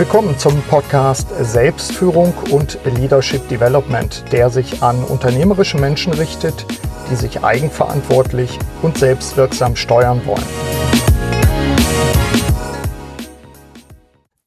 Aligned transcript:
Willkommen 0.00 0.38
zum 0.38 0.62
Podcast 0.62 1.28
Selbstführung 1.42 2.32
und 2.50 2.78
Leadership 2.86 3.46
Development, 3.50 4.24
der 4.32 4.48
sich 4.48 4.82
an 4.82 5.04
unternehmerische 5.04 5.76
Menschen 5.76 6.14
richtet, 6.14 6.64
die 7.10 7.16
sich 7.16 7.44
eigenverantwortlich 7.44 8.58
und 8.80 8.96
selbstwirksam 8.96 9.76
steuern 9.76 10.22
wollen. 10.24 10.42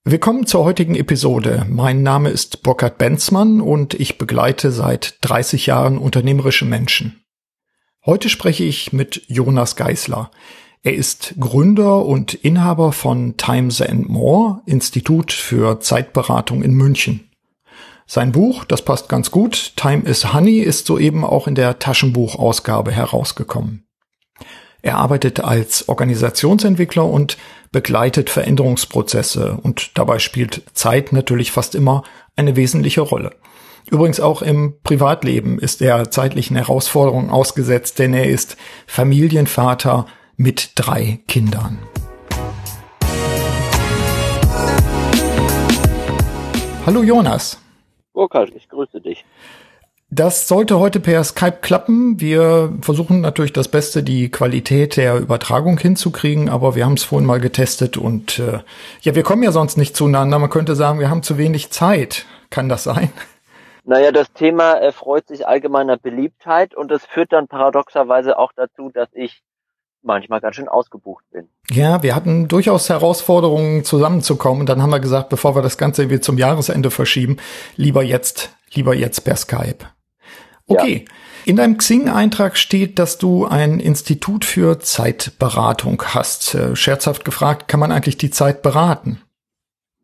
Willkommen 0.03 0.47
zur 0.47 0.63
heutigen 0.63 0.95
Episode. 0.95 1.67
Mein 1.69 2.01
Name 2.01 2.31
ist 2.31 2.63
Burkhard 2.63 2.97
Benzmann 2.97 3.61
und 3.61 3.93
ich 3.93 4.17
begleite 4.17 4.71
seit 4.71 5.19
30 5.21 5.67
Jahren 5.67 5.99
unternehmerische 5.99 6.65
Menschen. 6.65 7.23
Heute 8.03 8.29
spreche 8.29 8.63
ich 8.63 8.91
mit 8.91 9.21
Jonas 9.27 9.75
Geisler. 9.75 10.31
Er 10.85 10.93
ist 10.93 11.35
Gründer 11.39 12.05
und 12.05 12.33
Inhaber 12.33 12.91
von 12.91 13.37
Times 13.37 13.81
and 13.81 14.09
More, 14.09 14.61
Institut 14.65 15.31
für 15.31 15.79
Zeitberatung 15.79 16.61
in 16.61 16.73
München. 16.73 17.29
Sein 18.05 18.33
Buch, 18.33 18.65
das 18.65 18.83
passt 18.83 19.07
ganz 19.07 19.31
gut, 19.31 19.77
Time 19.77 20.03
is 20.03 20.33
Honey, 20.33 20.59
ist 20.59 20.85
soeben 20.85 21.23
auch 21.23 21.47
in 21.47 21.55
der 21.55 21.79
Taschenbuchausgabe 21.79 22.91
herausgekommen. 22.91 23.85
Er 24.81 24.97
arbeitet 24.97 25.39
als 25.39 25.87
Organisationsentwickler 25.87 27.05
und 27.05 27.37
begleitet 27.71 28.29
Veränderungsprozesse 28.29 29.57
und 29.63 29.97
dabei 29.97 30.19
spielt 30.19 30.63
Zeit 30.73 31.13
natürlich 31.13 31.53
fast 31.53 31.75
immer 31.75 32.03
eine 32.35 32.57
wesentliche 32.57 32.99
Rolle. 32.99 33.31
Übrigens 33.89 34.19
auch 34.19 34.41
im 34.41 34.81
Privatleben 34.83 35.59
ist 35.59 35.81
er 35.81 36.11
zeitlichen 36.11 36.57
Herausforderungen 36.57 37.29
ausgesetzt, 37.29 37.99
denn 37.99 38.13
er 38.13 38.25
ist 38.25 38.57
Familienvater, 38.85 40.07
mit 40.43 40.73
drei 40.75 41.19
Kindern. 41.29 41.79
Hallo 46.85 47.01
Jonas. 47.01 47.61
Burkhard, 48.11 48.51
ich 48.53 48.67
grüße 48.67 48.99
dich. 48.99 49.23
Das 50.09 50.49
sollte 50.49 50.79
heute 50.79 50.99
per 50.99 51.23
Skype 51.23 51.59
klappen. 51.61 52.19
Wir 52.19 52.73
versuchen 52.81 53.21
natürlich 53.21 53.53
das 53.53 53.69
Beste, 53.69 54.03
die 54.03 54.29
Qualität 54.29 54.97
der 54.97 55.15
Übertragung 55.17 55.77
hinzukriegen, 55.77 56.49
aber 56.49 56.75
wir 56.75 56.85
haben 56.85 56.95
es 56.95 57.05
vorhin 57.05 57.25
mal 57.25 57.39
getestet 57.39 57.95
und 57.95 58.39
äh, 58.39 58.59
ja, 58.99 59.15
wir 59.15 59.23
kommen 59.23 59.43
ja 59.43 59.53
sonst 59.53 59.77
nicht 59.77 59.95
zueinander. 59.95 60.39
Man 60.39 60.49
könnte 60.49 60.75
sagen, 60.75 60.99
wir 60.99 61.09
haben 61.09 61.23
zu 61.23 61.37
wenig 61.37 61.71
Zeit. 61.71 62.25
Kann 62.49 62.67
das 62.67 62.83
sein? 62.83 63.13
Naja, 63.85 64.11
das 64.11 64.31
Thema 64.33 64.73
erfreut 64.73 65.27
sich 65.27 65.47
allgemeiner 65.47 65.95
Beliebtheit 65.97 66.75
und 66.75 66.91
es 66.91 67.05
führt 67.05 67.31
dann 67.31 67.47
paradoxerweise 67.47 68.37
auch 68.37 68.51
dazu, 68.55 68.89
dass 68.93 69.07
ich 69.13 69.41
manchmal 70.03 70.41
ganz 70.41 70.55
schön 70.55 70.67
ausgebucht 70.67 71.23
bin. 71.31 71.49
Ja, 71.71 72.03
wir 72.03 72.15
hatten 72.15 72.47
durchaus 72.47 72.89
Herausforderungen 72.89 73.83
zusammenzukommen 73.83 74.61
und 74.61 74.69
dann 74.69 74.81
haben 74.81 74.91
wir 74.91 74.99
gesagt, 74.99 75.29
bevor 75.29 75.55
wir 75.55 75.61
das 75.61 75.77
Ganze 75.77 76.03
irgendwie 76.03 76.21
zum 76.21 76.37
Jahresende 76.37 76.91
verschieben, 76.91 77.37
lieber 77.75 78.03
jetzt, 78.03 78.55
lieber 78.73 78.93
jetzt 78.93 79.21
per 79.21 79.35
Skype. 79.35 79.85
Okay. 80.67 81.05
Ja. 81.07 81.13
In 81.45 81.57
deinem 81.57 81.77
Xing-Eintrag 81.77 82.55
steht, 82.55 82.99
dass 82.99 83.17
du 83.17 83.45
ein 83.45 83.81
Institut 83.81 84.45
für 84.45 84.79
Zeitberatung 84.79 86.01
hast. 86.13 86.55
Äh, 86.55 86.75
scherzhaft 86.75 87.25
gefragt, 87.25 87.67
kann 87.67 87.81
man 87.81 87.91
eigentlich 87.91 88.17
die 88.17 88.29
Zeit 88.29 88.61
beraten? 88.61 89.21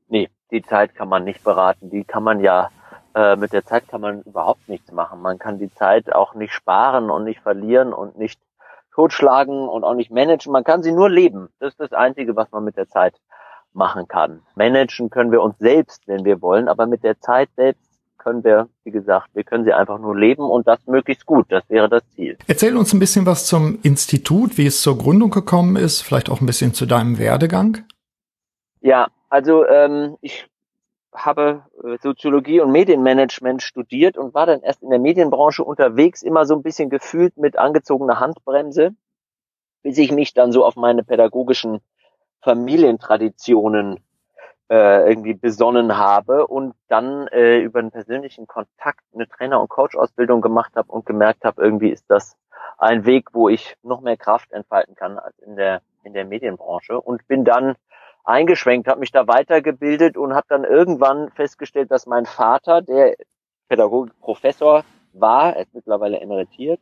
Nee, 0.09 0.29
die 0.51 0.61
Zeit 0.63 0.95
kann 0.95 1.07
man 1.07 1.23
nicht 1.23 1.41
beraten. 1.43 1.89
Die 1.89 2.03
kann 2.03 2.23
man 2.23 2.41
ja, 2.41 2.69
äh, 3.15 3.37
mit 3.37 3.53
der 3.53 3.65
Zeit 3.65 3.87
kann 3.87 4.01
man 4.01 4.21
überhaupt 4.23 4.67
nichts 4.67 4.91
machen. 4.91 5.21
Man 5.21 5.39
kann 5.39 5.59
die 5.59 5.73
Zeit 5.73 6.13
auch 6.13 6.35
nicht 6.35 6.51
sparen 6.53 7.09
und 7.09 7.23
nicht 7.23 7.39
verlieren 7.39 7.93
und 7.93 8.17
nicht 8.17 8.37
totschlagen 8.93 9.67
und 9.67 9.83
auch 9.83 9.95
nicht 9.95 10.11
managen. 10.11 10.51
Man 10.51 10.63
kann 10.63 10.83
sie 10.83 10.91
nur 10.91 11.09
leben. 11.09 11.49
Das 11.59 11.73
ist 11.73 11.79
das 11.79 11.93
Einzige, 11.93 12.35
was 12.35 12.51
man 12.51 12.63
mit 12.63 12.77
der 12.77 12.87
Zeit 12.87 13.15
machen 13.73 14.07
kann. 14.07 14.41
Managen 14.55 15.09
können 15.09 15.31
wir 15.31 15.41
uns 15.41 15.57
selbst, 15.59 16.07
wenn 16.07 16.25
wir 16.25 16.41
wollen, 16.41 16.67
aber 16.67 16.85
mit 16.85 17.03
der 17.03 17.19
Zeit 17.19 17.49
selbst 17.55 17.89
können 18.17 18.43
wir, 18.43 18.67
wie 18.83 18.91
gesagt, 18.91 19.29
wir 19.33 19.43
können 19.43 19.63
sie 19.63 19.73
einfach 19.73 19.97
nur 19.97 20.15
leben 20.15 20.43
und 20.43 20.67
das 20.67 20.85
möglichst 20.87 21.25
gut. 21.25 21.45
Das 21.49 21.63
wäre 21.69 21.87
das 21.87 22.03
Ziel. 22.15 22.37
Erzähl 22.47 22.75
uns 22.75 22.93
ein 22.93 22.99
bisschen 22.99 23.25
was 23.25 23.45
zum 23.45 23.79
Institut, 23.81 24.57
wie 24.57 24.65
es 24.65 24.81
zur 24.81 24.97
Gründung 24.97 25.31
gekommen 25.31 25.77
ist, 25.77 26.01
vielleicht 26.01 26.29
auch 26.29 26.41
ein 26.41 26.45
bisschen 26.45 26.73
zu 26.73 26.85
deinem 26.85 27.17
Werdegang. 27.17 27.85
Ja, 28.81 29.07
also 29.29 29.65
ähm, 29.65 30.17
ich 30.21 30.48
habe 31.25 31.65
äh, 31.83 31.97
Soziologie 31.97 32.59
und 32.61 32.71
Medienmanagement 32.71 33.61
studiert 33.61 34.17
und 34.17 34.33
war 34.33 34.45
dann 34.45 34.61
erst 34.61 34.83
in 34.83 34.89
der 34.89 34.99
Medienbranche 34.99 35.63
unterwegs, 35.63 36.21
immer 36.21 36.45
so 36.45 36.55
ein 36.55 36.63
bisschen 36.63 36.89
gefühlt 36.89 37.37
mit 37.37 37.57
angezogener 37.57 38.19
Handbremse, 38.19 38.91
bis 39.83 39.97
ich 39.97 40.11
mich 40.11 40.33
dann 40.33 40.51
so 40.51 40.65
auf 40.65 40.75
meine 40.75 41.03
pädagogischen 41.03 41.79
Familientraditionen 42.41 43.99
äh, 44.69 45.09
irgendwie 45.09 45.33
besonnen 45.33 45.97
habe 45.97 46.47
und 46.47 46.73
dann 46.87 47.27
äh, 47.27 47.59
über 47.59 47.79
einen 47.79 47.91
persönlichen 47.91 48.47
Kontakt 48.47 49.03
eine 49.13 49.27
Trainer- 49.27 49.59
und 49.59 49.69
Coach-Ausbildung 49.69 50.41
gemacht 50.41 50.75
habe 50.75 50.91
und 50.91 51.05
gemerkt 51.05 51.43
habe, 51.43 51.61
irgendwie 51.61 51.89
ist 51.89 52.05
das 52.07 52.37
ein 52.77 53.05
Weg, 53.05 53.33
wo 53.33 53.49
ich 53.49 53.75
noch 53.83 54.01
mehr 54.01 54.17
Kraft 54.17 54.51
entfalten 54.51 54.95
kann 54.95 55.17
als 55.17 55.37
in 55.39 55.55
der 55.55 55.81
in 56.03 56.13
der 56.13 56.25
Medienbranche 56.25 56.99
und 56.99 57.27
bin 57.27 57.43
dann 57.43 57.75
eingeschränkt, 58.29 58.87
habe 58.87 58.99
mich 58.99 59.11
da 59.11 59.27
weitergebildet 59.27 60.17
und 60.17 60.33
habe 60.33 60.45
dann 60.49 60.63
irgendwann 60.63 61.29
festgestellt, 61.31 61.91
dass 61.91 62.05
mein 62.05 62.25
Vater, 62.25 62.81
der 62.81 63.15
Pädagogikprofessor 63.67 64.83
war, 65.13 65.55
er 65.55 65.63
ist 65.63 65.73
mittlerweile 65.73 66.19
emeritiert, 66.19 66.79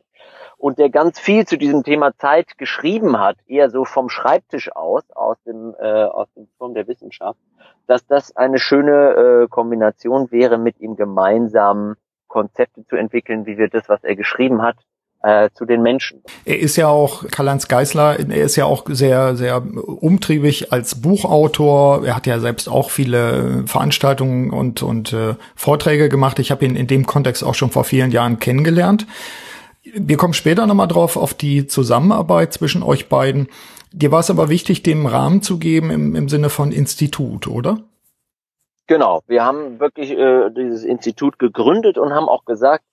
und 0.56 0.78
der 0.78 0.90
ganz 0.90 1.18
viel 1.18 1.46
zu 1.46 1.56
diesem 1.56 1.82
Thema 1.82 2.16
Zeit 2.16 2.58
geschrieben 2.58 3.18
hat, 3.18 3.36
eher 3.46 3.70
so 3.70 3.84
vom 3.84 4.08
Schreibtisch 4.08 4.70
aus, 4.74 5.10
aus 5.12 5.36
dem, 5.44 5.74
äh, 5.78 6.04
aus 6.04 6.28
dem 6.34 6.48
Turm 6.58 6.74
der 6.74 6.86
Wissenschaft, 6.86 7.38
dass 7.86 8.06
das 8.06 8.36
eine 8.36 8.58
schöne 8.58 9.44
äh, 9.44 9.48
Kombination 9.48 10.30
wäre, 10.30 10.58
mit 10.58 10.78
ihm 10.80 10.96
gemeinsam 10.96 11.96
Konzepte 12.26 12.84
zu 12.84 12.96
entwickeln, 12.96 13.46
wie 13.46 13.56
wir 13.56 13.68
das, 13.68 13.88
was 13.88 14.04
er 14.04 14.14
geschrieben 14.14 14.62
hat, 14.62 14.76
äh, 15.22 15.50
zu 15.54 15.64
den 15.64 15.82
Menschen. 15.82 16.22
Er 16.44 16.58
ist 16.58 16.76
ja 16.76 16.88
auch, 16.88 17.24
Karl-Heinz 17.28 17.68
Geisler, 17.68 18.18
er 18.18 18.44
ist 18.44 18.56
ja 18.56 18.64
auch 18.64 18.84
sehr, 18.88 19.36
sehr 19.36 19.62
umtriebig 19.62 20.72
als 20.72 21.00
Buchautor. 21.00 22.06
Er 22.06 22.16
hat 22.16 22.26
ja 22.26 22.38
selbst 22.38 22.68
auch 22.68 22.90
viele 22.90 23.66
Veranstaltungen 23.66 24.50
und, 24.50 24.82
und 24.82 25.12
äh, 25.12 25.34
Vorträge 25.56 26.08
gemacht. 26.08 26.38
Ich 26.38 26.50
habe 26.50 26.64
ihn 26.64 26.76
in 26.76 26.86
dem 26.86 27.06
Kontext 27.06 27.42
auch 27.42 27.54
schon 27.54 27.70
vor 27.70 27.84
vielen 27.84 28.10
Jahren 28.10 28.38
kennengelernt. 28.38 29.06
Wir 29.94 30.16
kommen 30.16 30.34
später 30.34 30.66
nochmal 30.66 30.88
drauf 30.88 31.16
auf 31.16 31.34
die 31.34 31.66
Zusammenarbeit 31.66 32.52
zwischen 32.52 32.82
euch 32.82 33.08
beiden. 33.08 33.48
Dir 33.92 34.12
war 34.12 34.20
es 34.20 34.30
aber 34.30 34.48
wichtig, 34.48 34.82
dem 34.82 35.06
Rahmen 35.06 35.40
zu 35.40 35.58
geben 35.58 35.90
im, 35.90 36.14
im 36.14 36.28
Sinne 36.28 36.50
von 36.50 36.72
Institut, 36.72 37.46
oder? 37.46 37.78
Genau, 38.86 39.22
wir 39.26 39.44
haben 39.44 39.80
wirklich 39.80 40.10
äh, 40.10 40.50
dieses 40.50 40.82
Institut 40.82 41.38
gegründet 41.38 41.98
und 41.98 42.14
haben 42.14 42.28
auch 42.28 42.44
gesagt, 42.44 42.84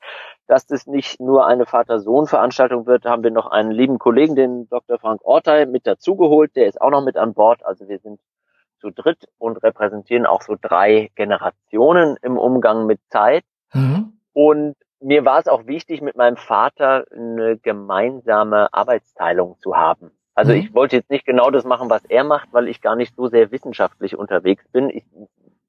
dass 0.48 0.68
das 0.68 0.88
nicht 0.88 1.20
nur 1.20 1.46
eine 1.46 1.66
Vater-Sohn-Veranstaltung 1.66 2.86
wird, 2.86 3.06
haben 3.06 3.24
wir 3.24 3.32
noch 3.32 3.48
einen 3.48 3.72
lieben 3.72 4.00
Kollegen, 4.00 4.36
den 4.36 4.70
Dr. 4.70 5.00
Frank 5.00 5.22
Ortei, 5.24 5.66
mit 5.66 5.88
dazugeholt. 5.88 6.56
Der 6.56 6.68
ist 6.68 6.82
auch 6.82 6.92
noch 6.92 7.04
mit 7.04 7.18
an 7.18 7.34
Bord. 7.34 7.66
Also 7.66 7.88
wir 7.88 8.00
sind 8.00 8.20
zu 8.80 8.92
dritt 8.92 9.28
und 9.38 9.64
repräsentieren 9.64 10.26
auch 10.26 10.42
so 10.42 10.56
drei 10.62 11.10
Generationen 11.16 12.18
im 12.22 12.38
Umgang 12.38 12.86
mit 12.86 13.00
Zeit. 13.10 13.44
Mhm. 13.74 14.14
Und 14.34 14.76
mir 15.00 15.26
war 15.26 15.40
es 15.40 15.48
auch 15.48 15.66
wichtig, 15.66 16.02
mit 16.02 16.16
meinem 16.16 16.38
Vater 16.38 17.06
eine 17.12 17.58
gemeinsame 17.58 18.74
Arbeitsteilung 18.74 19.58
zu 19.60 19.76
haben. 19.76 20.12
Also 20.36 20.52
mhm. 20.52 20.60
ich 20.60 20.74
wollte 20.74 20.98
jetzt 20.98 21.10
nicht 21.10 21.26
genau 21.26 21.50
das 21.50 21.64
machen, 21.64 21.90
was 21.90 22.06
er 22.06 22.24
macht, 22.24 22.50
weil 22.52 22.68
ich 22.68 22.82
gar 22.82 22.96
nicht 22.96 23.16
so 23.16 23.28
sehr 23.28 23.52
wissenschaftlich 23.52 24.16
unterwegs 24.16 24.68
bin. 24.70 24.90
Ich 24.90 25.06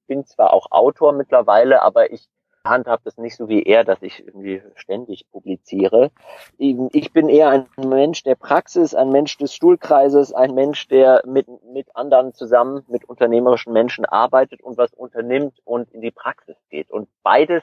bin 0.07 0.25
zwar 0.25 0.53
auch 0.53 0.71
Autor 0.71 1.13
mittlerweile, 1.13 1.83
aber 1.83 2.13
ich 2.13 2.29
handhabe 2.69 3.03
das 3.05 3.17
nicht 3.19 3.37
so 3.37 3.49
wie 3.49 3.63
er, 3.63 3.85
dass 3.85 4.03
ich 4.03 4.27
irgendwie 4.27 4.63
ständig 4.75 5.27
publiziere. 5.31 6.11
Ich 6.59 7.13
bin 7.13 7.29
eher 7.29 7.51
ein 7.51 7.67
Mensch 7.77 8.23
der 8.23 8.35
Praxis, 8.35 8.95
ein 8.95 9.11
Mensch 9.11 9.37
des 9.39 9.55
Stuhlkreises, 9.55 10.33
ein 10.33 10.55
Mensch, 10.55 10.89
der 10.89 11.23
mit, 11.27 11.47
mit 11.73 11.95
anderen 11.95 12.33
zusammen, 12.35 12.85
mit 12.89 13.05
unternehmerischen 13.05 13.73
Menschen 13.73 14.05
arbeitet 14.05 14.63
und 14.63 14.79
was 14.79 14.93
unternimmt 14.95 15.61
und 15.65 15.91
in 15.93 16.01
die 16.01 16.11
Praxis 16.11 16.57
geht. 16.71 16.91
Und 16.91 17.09
beides 17.23 17.63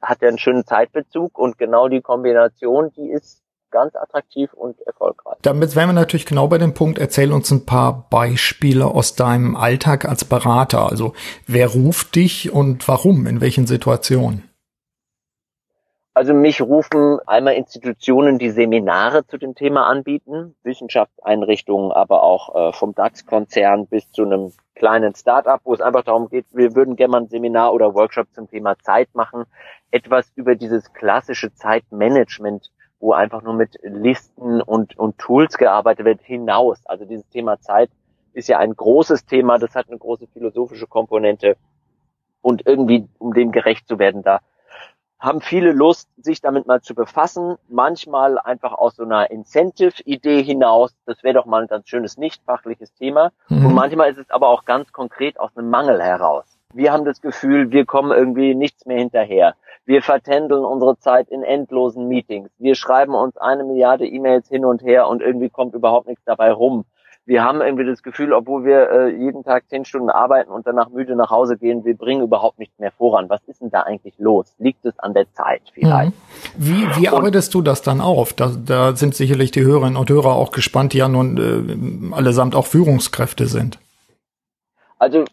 hat 0.00 0.22
ja 0.22 0.28
einen 0.28 0.38
schönen 0.38 0.66
Zeitbezug 0.66 1.38
und 1.38 1.58
genau 1.58 1.88
die 1.88 2.00
Kombination, 2.00 2.92
die 2.92 3.10
ist 3.10 3.43
ganz 3.74 3.96
attraktiv 3.96 4.52
und 4.52 4.80
erfolgreich. 4.86 5.36
Damit 5.42 5.74
wären 5.74 5.88
wir 5.88 5.94
natürlich 5.94 6.26
genau 6.26 6.46
bei 6.46 6.58
dem 6.58 6.74
Punkt, 6.74 7.00
erzähl 7.00 7.32
uns 7.32 7.50
ein 7.50 7.66
paar 7.66 8.06
Beispiele 8.08 8.86
aus 8.86 9.16
deinem 9.16 9.56
Alltag 9.56 10.04
als 10.04 10.24
Berater. 10.24 10.88
Also 10.88 11.12
wer 11.48 11.66
ruft 11.66 12.14
dich 12.14 12.52
und 12.52 12.86
warum, 12.86 13.26
in 13.26 13.40
welchen 13.40 13.66
Situationen? 13.66 14.48
Also 16.16 16.32
mich 16.32 16.62
rufen 16.62 17.18
einmal 17.26 17.54
Institutionen, 17.54 18.38
die 18.38 18.50
Seminare 18.50 19.26
zu 19.26 19.36
dem 19.36 19.56
Thema 19.56 19.88
anbieten, 19.88 20.54
Wissenschaftseinrichtungen, 20.62 21.90
aber 21.90 22.22
auch 22.22 22.54
äh, 22.54 22.72
vom 22.72 22.94
DAX-Konzern 22.94 23.88
bis 23.88 24.08
zu 24.12 24.22
einem 24.22 24.52
kleinen 24.76 25.16
Start-up, 25.16 25.62
wo 25.64 25.74
es 25.74 25.80
einfach 25.80 26.04
darum 26.04 26.28
geht, 26.28 26.46
wir 26.52 26.76
würden 26.76 26.94
gerne 26.94 27.10
mal 27.10 27.20
ein 27.22 27.28
Seminar 27.28 27.74
oder 27.74 27.94
Workshop 27.94 28.28
zum 28.32 28.48
Thema 28.48 28.78
Zeit 28.78 29.08
machen, 29.14 29.44
etwas 29.90 30.30
über 30.36 30.54
dieses 30.54 30.92
klassische 30.92 31.52
Zeitmanagement 31.52 32.70
wo 33.04 33.12
einfach 33.12 33.42
nur 33.42 33.52
mit 33.52 33.78
Listen 33.82 34.62
und, 34.62 34.98
und 34.98 35.18
Tools 35.18 35.58
gearbeitet 35.58 36.06
wird, 36.06 36.22
hinaus. 36.22 36.80
Also 36.86 37.04
dieses 37.04 37.28
Thema 37.28 37.60
Zeit 37.60 37.90
ist 38.32 38.48
ja 38.48 38.58
ein 38.58 38.74
großes 38.74 39.26
Thema, 39.26 39.58
das 39.58 39.74
hat 39.74 39.88
eine 39.88 39.98
große 39.98 40.26
philosophische 40.28 40.86
Komponente 40.86 41.58
und 42.40 42.66
irgendwie, 42.66 43.06
um 43.18 43.34
dem 43.34 43.52
gerecht 43.52 43.86
zu 43.86 43.98
werden, 43.98 44.22
da 44.22 44.40
haben 45.20 45.42
viele 45.42 45.72
Lust, 45.72 46.08
sich 46.16 46.40
damit 46.40 46.66
mal 46.66 46.80
zu 46.80 46.94
befassen. 46.94 47.56
Manchmal 47.68 48.38
einfach 48.38 48.72
aus 48.72 48.96
so 48.96 49.04
einer 49.04 49.30
Incentive-Idee 49.30 50.42
hinaus. 50.42 50.94
Das 51.06 51.22
wäre 51.22 51.34
doch 51.34 51.46
mal 51.46 51.62
ein 51.62 51.68
ganz 51.68 51.88
schönes 51.88 52.16
nicht 52.18 52.42
fachliches 52.44 52.92
Thema. 52.94 53.32
Mhm. 53.48 53.66
Und 53.66 53.74
manchmal 53.74 54.10
ist 54.10 54.18
es 54.18 54.30
aber 54.30 54.48
auch 54.48 54.64
ganz 54.64 54.92
konkret 54.92 55.38
aus 55.38 55.56
einem 55.56 55.70
Mangel 55.70 56.02
heraus. 56.02 56.44
Wir 56.74 56.92
haben 56.92 57.04
das 57.04 57.20
Gefühl, 57.20 57.70
wir 57.70 57.84
kommen 57.86 58.12
irgendwie 58.12 58.54
nichts 58.54 58.86
mehr 58.86 58.98
hinterher. 58.98 59.54
Wir 59.84 60.02
vertändeln 60.02 60.64
unsere 60.64 60.98
Zeit 60.98 61.28
in 61.28 61.42
endlosen 61.42 62.08
Meetings. 62.08 62.50
Wir 62.58 62.74
schreiben 62.74 63.14
uns 63.14 63.36
eine 63.36 63.64
Milliarde 63.64 64.06
E-Mails 64.06 64.48
hin 64.48 64.64
und 64.64 64.82
her 64.82 65.08
und 65.08 65.22
irgendwie 65.22 65.50
kommt 65.50 65.74
überhaupt 65.74 66.08
nichts 66.08 66.24
dabei 66.24 66.52
rum 66.52 66.84
wir 67.26 67.42
haben 67.42 67.62
irgendwie 67.62 67.86
das 67.86 68.02
Gefühl, 68.02 68.32
obwohl 68.32 68.64
wir 68.64 68.90
äh, 68.90 69.16
jeden 69.16 69.44
Tag 69.44 69.64
zehn 69.68 69.84
Stunden 69.84 70.10
arbeiten 70.10 70.50
und 70.50 70.66
danach 70.66 70.90
müde 70.90 71.16
nach 71.16 71.30
Hause 71.30 71.56
gehen, 71.56 71.84
wir 71.84 71.96
bringen 71.96 72.22
überhaupt 72.22 72.58
nichts 72.58 72.78
mehr 72.78 72.92
voran. 72.92 73.30
Was 73.30 73.40
ist 73.46 73.62
denn 73.62 73.70
da 73.70 73.80
eigentlich 73.80 74.14
los? 74.18 74.54
Liegt 74.58 74.84
es 74.84 74.98
an 74.98 75.14
der 75.14 75.32
Zeit 75.32 75.62
vielleicht? 75.72 76.12
Mhm. 76.12 76.12
Wie, 76.56 76.86
wie 76.96 77.08
arbeitest 77.08 77.54
du 77.54 77.62
das 77.62 77.80
dann 77.80 78.00
auf? 78.00 78.34
Da, 78.34 78.52
da 78.54 78.94
sind 78.94 79.14
sicherlich 79.14 79.50
die 79.52 79.62
Hörerinnen 79.62 79.96
und 79.96 80.10
Hörer 80.10 80.34
auch 80.34 80.50
gespannt, 80.50 80.92
die 80.92 80.98
ja 80.98 81.08
nun 81.08 82.10
äh, 82.12 82.14
allesamt 82.14 82.54
auch 82.54 82.66
Führungskräfte 82.66 83.46
sind. 83.46 83.78
Also 84.98 85.24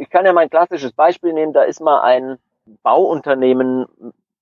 ich 0.00 0.10
kann 0.10 0.24
ja 0.24 0.32
mein 0.32 0.50
klassisches 0.50 0.92
Beispiel 0.92 1.32
nehmen. 1.32 1.52
Da 1.52 1.62
ist 1.62 1.80
mal 1.80 2.00
ein 2.00 2.38
Bauunternehmen 2.82 3.86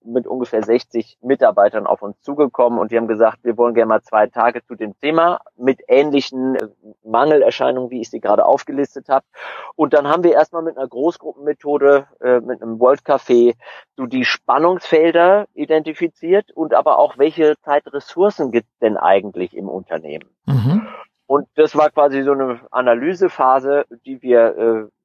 mit 0.05 0.27
ungefähr 0.27 0.63
60 0.63 1.19
Mitarbeitern 1.21 1.87
auf 1.87 2.03
uns 2.03 2.21
zugekommen 2.23 2.79
und 2.79 2.91
die 2.91 2.97
haben 2.97 3.09
gesagt, 3.09 3.41
wir 3.43 3.57
wollen 3.57 3.75
gerne 3.75 3.89
mal 3.89 4.03
zwei 4.03 4.27
Tage 4.27 4.65
zu 4.65 4.75
dem 4.75 4.99
Thema 5.01 5.41
mit 5.57 5.83
ähnlichen 5.89 6.55
äh, 6.55 6.69
Mangelerscheinungen, 7.05 7.91
wie 7.91 8.01
ich 8.01 8.09
sie 8.09 8.21
gerade 8.21 8.47
aufgelistet 8.47 9.09
habe. 9.09 9.27
Und 9.75 9.93
dann 9.93 10.09
haben 10.09 10.25
wir 10.25 10.33
erstmal 10.33 10.63
mit 10.63 10.79
einer 10.79 10.89
Großgruppenmethode, 10.89 12.07
äh, 12.21 12.41
mit 12.41 12.63
einem 12.63 12.81
World 12.81 13.01
Café, 13.01 13.55
so 13.97 14.07
die 14.07 14.25
Spannungsfelder 14.25 15.47
identifiziert 15.55 16.53
und 16.53 16.75
aber 16.75 16.99
auch, 16.99 17.19
welche 17.19 17.59
Zeitressourcen 17.61 18.51
gibt 18.51 18.69
es 18.69 18.79
denn 18.79 18.97
eigentlich 18.97 19.55
im 19.55 19.69
Unternehmen. 19.69 20.31
Mhm. 20.47 20.87
Und 21.27 21.47
das 21.57 21.77
war 21.77 21.91
quasi 21.91 22.23
so 22.23 22.33
eine 22.33 22.61
Analysephase, 22.71 23.85
die 24.07 24.23
wir 24.23 24.57
äh, 24.57 24.98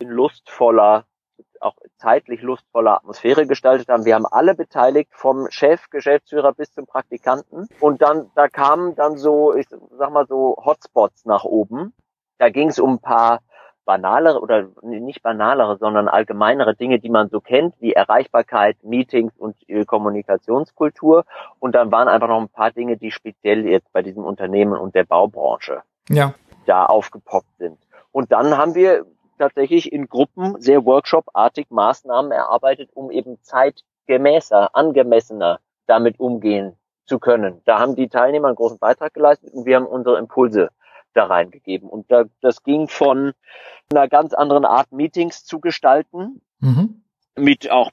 in 0.00 0.08
lustvoller 0.08 1.04
auch 1.60 1.74
zeitlich 1.98 2.42
lustvolle 2.42 2.92
Atmosphäre 2.92 3.46
gestaltet 3.46 3.88
haben. 3.88 4.04
Wir 4.04 4.14
haben 4.14 4.26
alle 4.26 4.54
beteiligt, 4.54 5.10
vom 5.12 5.50
Chef, 5.50 5.90
Geschäftsführer 5.90 6.52
bis 6.52 6.72
zum 6.72 6.86
Praktikanten. 6.86 7.68
Und 7.80 8.02
dann, 8.02 8.30
da 8.34 8.48
kamen 8.48 8.94
dann 8.96 9.18
so, 9.18 9.54
ich 9.54 9.66
sag 9.68 10.10
mal 10.10 10.26
so 10.26 10.56
Hotspots 10.64 11.26
nach 11.26 11.44
oben. 11.44 11.92
Da 12.38 12.48
ging 12.48 12.68
es 12.68 12.78
um 12.78 12.94
ein 12.94 12.98
paar 12.98 13.40
banalere 13.84 14.40
oder 14.40 14.68
nicht 14.82 15.22
banalere, 15.22 15.76
sondern 15.78 16.08
allgemeinere 16.08 16.74
Dinge, 16.74 16.98
die 17.00 17.10
man 17.10 17.28
so 17.28 17.40
kennt, 17.40 17.74
wie 17.80 17.92
Erreichbarkeit, 17.92 18.76
Meetings 18.82 19.36
und 19.36 19.56
Kommunikationskultur. 19.86 21.24
Und 21.58 21.74
dann 21.74 21.90
waren 21.90 22.08
einfach 22.08 22.28
noch 22.28 22.40
ein 22.40 22.48
paar 22.48 22.70
Dinge, 22.70 22.96
die 22.96 23.10
speziell 23.10 23.66
jetzt 23.66 23.92
bei 23.92 24.02
diesem 24.02 24.24
Unternehmen 24.24 24.78
und 24.78 24.94
der 24.94 25.04
Baubranche 25.04 25.82
ja. 26.08 26.34
da 26.66 26.86
aufgepoppt 26.86 27.58
sind. 27.58 27.78
Und 28.12 28.32
dann 28.32 28.56
haben 28.56 28.74
wir 28.74 29.06
tatsächlich 29.40 29.92
in 29.92 30.06
Gruppen 30.06 30.60
sehr 30.60 30.84
Workshop-artig 30.84 31.70
Maßnahmen 31.70 32.30
erarbeitet, 32.30 32.90
um 32.94 33.10
eben 33.10 33.42
zeitgemäßer, 33.42 34.74
angemessener 34.76 35.60
damit 35.86 36.20
umgehen 36.20 36.76
zu 37.06 37.18
können. 37.18 37.62
Da 37.64 37.78
haben 37.78 37.96
die 37.96 38.08
Teilnehmer 38.08 38.48
einen 38.48 38.56
großen 38.56 38.78
Beitrag 38.78 39.14
geleistet 39.14 39.52
und 39.52 39.66
wir 39.66 39.76
haben 39.76 39.86
unsere 39.86 40.18
Impulse 40.18 40.68
da 41.14 41.24
reingegeben. 41.24 41.88
Und 41.88 42.10
da, 42.12 42.24
das 42.40 42.62
ging 42.62 42.86
von 42.86 43.32
einer 43.90 44.08
ganz 44.08 44.34
anderen 44.34 44.64
Art, 44.64 44.92
Meetings 44.92 45.44
zu 45.44 45.58
gestalten, 45.58 46.40
mhm. 46.60 47.02
mit 47.36 47.70
auch 47.70 47.90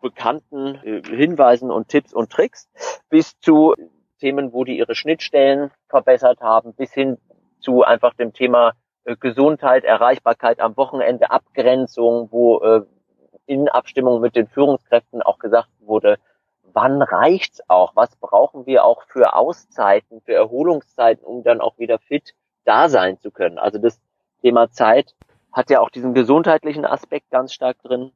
bekannten 0.00 0.76
äh, 0.76 1.02
Hinweisen 1.02 1.70
und 1.70 1.88
Tipps 1.88 2.14
und 2.14 2.30
Tricks, 2.30 2.68
bis 3.10 3.38
zu 3.40 3.74
Themen, 4.20 4.52
wo 4.52 4.64
die 4.64 4.78
ihre 4.78 4.94
Schnittstellen 4.94 5.70
verbessert 5.88 6.40
haben, 6.40 6.74
bis 6.74 6.92
hin 6.92 7.18
zu 7.60 7.82
einfach 7.82 8.14
dem 8.14 8.32
Thema 8.32 8.72
äh, 9.06 9.16
Gesundheit, 9.16 9.84
Erreichbarkeit 9.84 10.60
am 10.60 10.76
Wochenende, 10.76 11.30
Abgrenzung, 11.30 12.28
wo 12.32 12.58
äh, 12.58 12.82
in 13.46 13.68
Abstimmung 13.68 14.20
mit 14.20 14.34
den 14.34 14.48
Führungskräften 14.48 15.22
auch 15.22 15.38
gesagt 15.38 15.68
wurde, 15.80 16.18
wann 16.72 17.00
reicht's 17.00 17.62
auch? 17.68 17.94
Was 17.94 18.16
brauchen 18.16 18.66
wir 18.66 18.84
auch 18.84 19.02
für 19.04 19.34
Auszeiten, 19.34 20.20
für 20.22 20.34
Erholungszeiten, 20.34 21.24
um 21.24 21.44
dann 21.44 21.60
auch 21.60 21.78
wieder 21.78 21.98
fit 21.98 22.34
da 22.64 22.88
sein 22.88 23.18
zu 23.20 23.30
können? 23.30 23.58
Also 23.58 23.78
das 23.78 24.00
Thema 24.42 24.70
Zeit 24.70 25.14
hat 25.52 25.70
ja 25.70 25.80
auch 25.80 25.90
diesen 25.90 26.12
gesundheitlichen 26.12 26.84
Aspekt 26.84 27.30
ganz 27.30 27.52
stark 27.52 27.80
drin. 27.82 28.12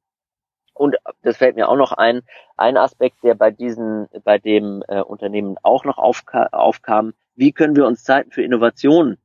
Und 0.75 0.96
das 1.22 1.37
fällt 1.37 1.56
mir 1.56 1.69
auch 1.69 1.76
noch 1.76 1.92
ein, 1.92 2.22
ein 2.56 2.76
Aspekt, 2.76 3.22
der 3.22 3.34
bei 3.34 3.50
diesen, 3.50 4.08
bei 4.25 4.38
dem 4.38 4.82
äh, 4.88 5.00
Unternehmen 5.00 5.56
auch 5.62 5.84
noch 5.84 5.98
aufka 5.98 6.48
aufkam. 6.52 7.14
Wie 7.34 7.52
können 7.52 7.76
wir 7.76 7.87
uns 7.87 8.02
Zeiten 8.02 8.31
für 8.31 8.42
Innovation 8.42 9.12
äh, 9.12 9.16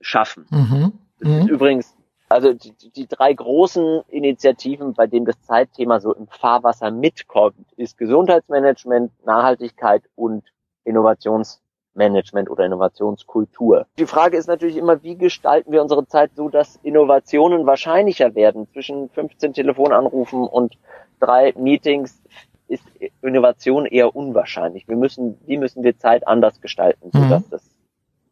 schaffen. 0.00 0.46
Mhm. 0.50 0.92
Mhm. 1.20 1.48
Übrigens, 1.48 1.94
also 2.28 2.54
die, 2.54 2.72
die 2.96 3.06
drei 3.06 3.32
großen 3.32 4.02
Initiativen, 4.08 4.94
bei 4.94 5.06
denen 5.06 5.26
das 5.26 5.40
Zeitthema 5.42 6.00
so 6.00 6.14
im 6.14 6.26
Fahrwasser 6.28 6.90
mitkommt, 6.90 7.66
ist 7.76 7.98
Gesundheitsmanagement, 7.98 9.12
Nachhaltigkeit 9.24 10.02
und 10.14 10.44
Innovationsmanagement 10.84 12.50
oder 12.50 12.64
Innovationskultur. 12.64 13.86
Die 13.98 14.06
Frage 14.06 14.36
ist 14.36 14.48
natürlich 14.48 14.76
immer, 14.76 15.02
wie 15.02 15.16
gestalten 15.16 15.72
wir 15.72 15.82
unsere 15.82 16.06
Zeit 16.06 16.32
so, 16.34 16.48
dass 16.48 16.76
Innovationen 16.82 17.66
wahrscheinlicher 17.66 18.34
werden? 18.34 18.66
Zwischen 18.72 19.10
15 19.10 19.52
Telefonanrufen 19.52 20.46
und 20.46 20.78
drei 21.20 21.52
Meetings 21.56 22.22
ist 22.66 22.84
Innovation 23.20 23.84
eher 23.84 24.16
unwahrscheinlich. 24.16 24.88
Wir 24.88 24.96
müssen, 24.96 25.38
wie 25.46 25.58
müssen 25.58 25.84
wir 25.84 25.98
Zeit 25.98 26.26
anders 26.26 26.60
gestalten, 26.62 27.10
sodass 27.12 27.44
mhm. 27.46 27.50
das 27.50 27.70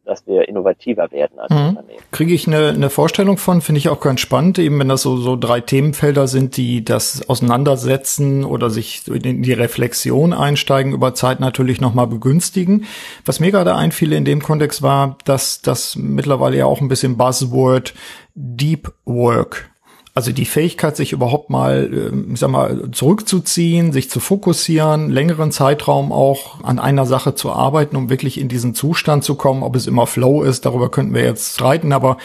dass 0.05 0.25
wir 0.25 0.47
innovativer 0.47 1.11
werden 1.11 1.39
als 1.39 1.51
mhm. 1.51 1.69
Unternehmen. 1.69 1.99
Kriege 2.11 2.33
ich 2.33 2.47
eine, 2.47 2.69
eine 2.69 2.89
Vorstellung 2.89 3.37
von, 3.37 3.61
finde 3.61 3.79
ich 3.79 3.89
auch 3.89 3.99
ganz 3.99 4.19
spannend, 4.19 4.59
eben 4.59 4.79
wenn 4.79 4.89
das 4.89 5.01
so, 5.01 5.17
so 5.17 5.35
drei 5.35 5.61
Themenfelder 5.61 6.27
sind, 6.27 6.57
die 6.57 6.83
das 6.83 7.27
Auseinandersetzen 7.29 8.43
oder 8.43 8.69
sich 8.69 9.07
in 9.07 9.43
die 9.43 9.53
Reflexion 9.53 10.33
einsteigen 10.33 10.93
über 10.93 11.13
Zeit 11.13 11.39
natürlich 11.39 11.81
nochmal 11.81 12.07
begünstigen. 12.07 12.85
Was 13.25 13.39
mir 13.39 13.51
gerade 13.51 13.75
einfiel 13.75 14.13
in 14.13 14.25
dem 14.25 14.41
Kontext 14.41 14.81
war, 14.81 15.17
dass 15.25 15.61
das 15.61 15.95
mittlerweile 15.95 16.57
ja 16.57 16.65
auch 16.65 16.81
ein 16.81 16.87
bisschen 16.87 17.17
Buzzword 17.17 17.93
Deep 18.33 18.91
Work 19.05 19.70
also 20.13 20.33
die 20.33 20.45
Fähigkeit, 20.45 20.97
sich 20.97 21.13
überhaupt 21.13 21.49
mal, 21.49 21.89
ähm, 21.91 22.31
ich 22.33 22.39
sag 22.39 22.49
mal, 22.49 22.91
zurückzuziehen, 22.91 23.93
sich 23.93 24.09
zu 24.09 24.19
fokussieren, 24.19 25.09
längeren 25.09 25.51
Zeitraum 25.51 26.11
auch 26.11 26.61
an 26.63 26.79
einer 26.79 27.05
Sache 27.05 27.33
zu 27.33 27.51
arbeiten, 27.51 27.95
um 27.95 28.09
wirklich 28.09 28.39
in 28.39 28.49
diesen 28.49 28.75
Zustand 28.75 29.23
zu 29.23 29.35
kommen. 29.35 29.63
Ob 29.63 29.75
es 29.75 29.87
immer 29.87 30.07
Flow 30.07 30.43
ist, 30.43 30.65
darüber 30.65 30.91
könnten 30.91 31.13
wir 31.13 31.23
jetzt 31.23 31.53
streiten, 31.53 31.93
aber 31.93 32.17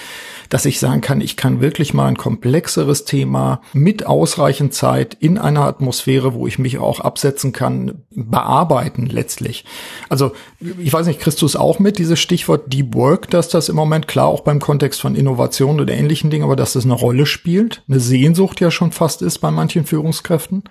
dass 0.49 0.65
ich 0.65 0.81
sagen 0.81 1.01
kann, 1.01 1.21
ich 1.21 1.37
kann 1.37 1.61
wirklich 1.61 1.95
mal 1.95 2.07
ein 2.07 2.17
komplexeres 2.17 3.05
Thema 3.05 3.61
mit 3.73 4.07
ausreichend 4.07 4.75
Zeit 4.75 5.15
in 5.15 5.39
einer 5.39 5.63
Atmosphäre, 5.63 6.35
wo 6.35 6.47
ich 6.47 6.59
mich 6.59 6.79
auch 6.79 7.01
absetzen 7.01 7.53
kann, 7.53 8.05
bearbeiten 8.11 9.07
letztlich. 9.07 9.65
Also 10.09 10.33
ich 10.61 10.93
weiß 10.93 11.07
nicht, 11.07 11.21
kriegst 11.21 11.43
du 11.43 11.47
es 11.47 11.57
auch 11.57 11.79
mit, 11.79 11.99
dieses 11.99 12.19
Stichwort 12.19 12.73
Deep 12.73 12.95
Work, 12.95 13.31
dass 13.31 13.49
das 13.49 13.69
im 13.69 13.77
Moment 13.77 14.09
klar 14.09 14.27
auch 14.27 14.41
beim 14.41 14.61
Kontext 14.61 15.01
von 15.01 15.15
Innovation 15.15 15.81
oder 15.81 15.95
ähnlichen 15.95 16.31
Dingen, 16.31 16.45
aber 16.45 16.57
dass 16.57 16.73
das 16.75 16.85
eine 16.85 16.95
Rolle 16.95 17.27
spielt, 17.27 17.83
eine 17.89 18.01
Sehnsucht 18.01 18.61
ja 18.61 18.71
schon 18.71 18.93
fast 18.93 19.23
ist 19.23 19.39
bei 19.39 19.51
manchen 19.51 19.85
Führungskräften? 19.85 20.65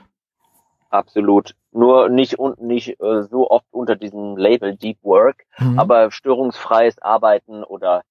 Absolut. 0.89 1.55
Nur 1.71 2.07
nicht 2.07 2.39
und 2.39 2.61
nicht 2.61 3.01
äh, 3.01 3.23
so 3.23 3.49
oft 3.49 3.65
unter 3.71 3.97
diesem 3.97 4.37
Label 4.37 4.75
Deep 4.75 4.97
Work, 5.03 5.43
mhm. 5.57 5.77
aber 5.77 6.09
störungsfreies 6.09 7.01
Arbeiten 7.01 7.65
oder 7.65 8.03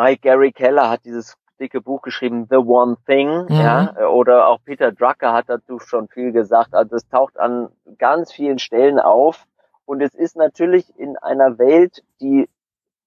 Mike 0.00 0.22
Gary 0.22 0.50
Keller 0.50 0.88
hat 0.88 1.04
dieses 1.04 1.36
dicke 1.60 1.82
Buch 1.82 2.00
geschrieben, 2.00 2.46
The 2.48 2.56
One 2.56 2.96
Thing, 3.06 3.44
mhm. 3.48 3.54
ja, 3.54 4.08
oder 4.08 4.48
auch 4.48 4.58
Peter 4.64 4.92
Drucker 4.92 5.34
hat 5.34 5.50
dazu 5.50 5.78
schon 5.78 6.08
viel 6.08 6.32
gesagt. 6.32 6.74
Also 6.74 6.96
es 6.96 7.06
taucht 7.08 7.38
an 7.38 7.68
ganz 7.98 8.32
vielen 8.32 8.58
Stellen 8.58 8.98
auf. 8.98 9.44
Und 9.84 10.00
es 10.00 10.14
ist 10.14 10.36
natürlich 10.36 10.86
in 10.98 11.18
einer 11.18 11.58
Welt, 11.58 12.02
die 12.20 12.48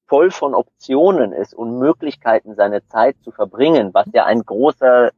voll 0.05 0.29
von 0.29 0.53
Optionen 0.53 1.31
ist 1.31 1.55
und 1.55 1.79
Möglichkeiten, 1.79 2.53
seine 2.53 2.85
Zeit 2.85 3.15
zu 3.23 3.31
verbringen, 3.31 3.91
was 3.93 4.05
ja 4.13 4.25
ein 4.25 4.43
großer 4.43 5.11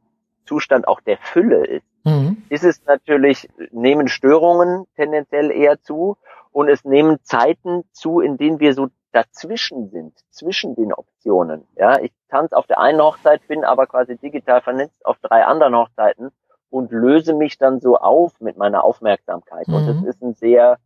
Zustand 0.45 0.87
auch 0.87 1.01
der 1.01 1.17
Fülle 1.17 1.65
ist, 1.65 1.85
mhm. 2.05 2.43
ist 2.47 2.63
es 2.63 2.85
natürlich, 2.85 3.49
nehmen 3.71 4.07
Störungen 4.07 4.85
tendenziell 4.95 5.51
eher 5.51 5.81
zu 5.81 6.15
und 6.53 6.69
es 6.69 6.85
nehmen 6.85 7.17
Zeiten 7.23 7.83
zu, 7.91 8.21
in 8.21 8.37
denen 8.37 8.61
wir 8.61 8.73
so 8.73 8.87
dazwischen 9.15 9.89
sind, 9.89 10.13
zwischen 10.29 10.75
den 10.75 10.93
Optionen. 10.93 11.65
Ja, 11.75 11.99
ich 11.99 12.11
tanze 12.29 12.57
auf 12.57 12.67
der 12.67 12.79
einen 12.79 13.01
Hochzeit, 13.01 13.47
bin 13.47 13.63
aber 13.63 13.87
quasi 13.87 14.17
digital 14.17 14.61
vernetzt 14.61 15.05
auf 15.05 15.17
drei 15.19 15.45
anderen 15.45 15.75
Hochzeiten 15.75 16.31
und 16.69 16.91
löse 16.91 17.33
mich 17.33 17.57
dann 17.57 17.79
so 17.79 17.97
auf 17.97 18.39
mit 18.41 18.57
meiner 18.57 18.83
Aufmerksamkeit. 18.83 19.67
Mhm. 19.67 19.73
Und 19.73 19.87
das 19.87 20.03
ist 20.03 20.21
ein 20.21 20.33
sehr 20.33 20.77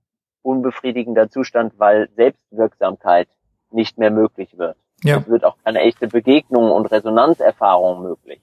unbefriedigender 0.43 1.29
Zustand, 1.29 1.73
weil 1.77 2.09
Selbstwirksamkeit 2.15 3.27
nicht 3.71 3.97
mehr 3.97 4.11
möglich 4.11 4.57
wird. 4.57 4.77
Ja. 5.03 5.17
Es 5.17 5.27
wird 5.27 5.43
auch 5.43 5.57
keine 5.63 5.79
echte 5.79 6.07
Begegnung 6.07 6.71
und 6.71 6.85
Resonanzerfahrung 6.87 8.03
möglich. 8.03 8.41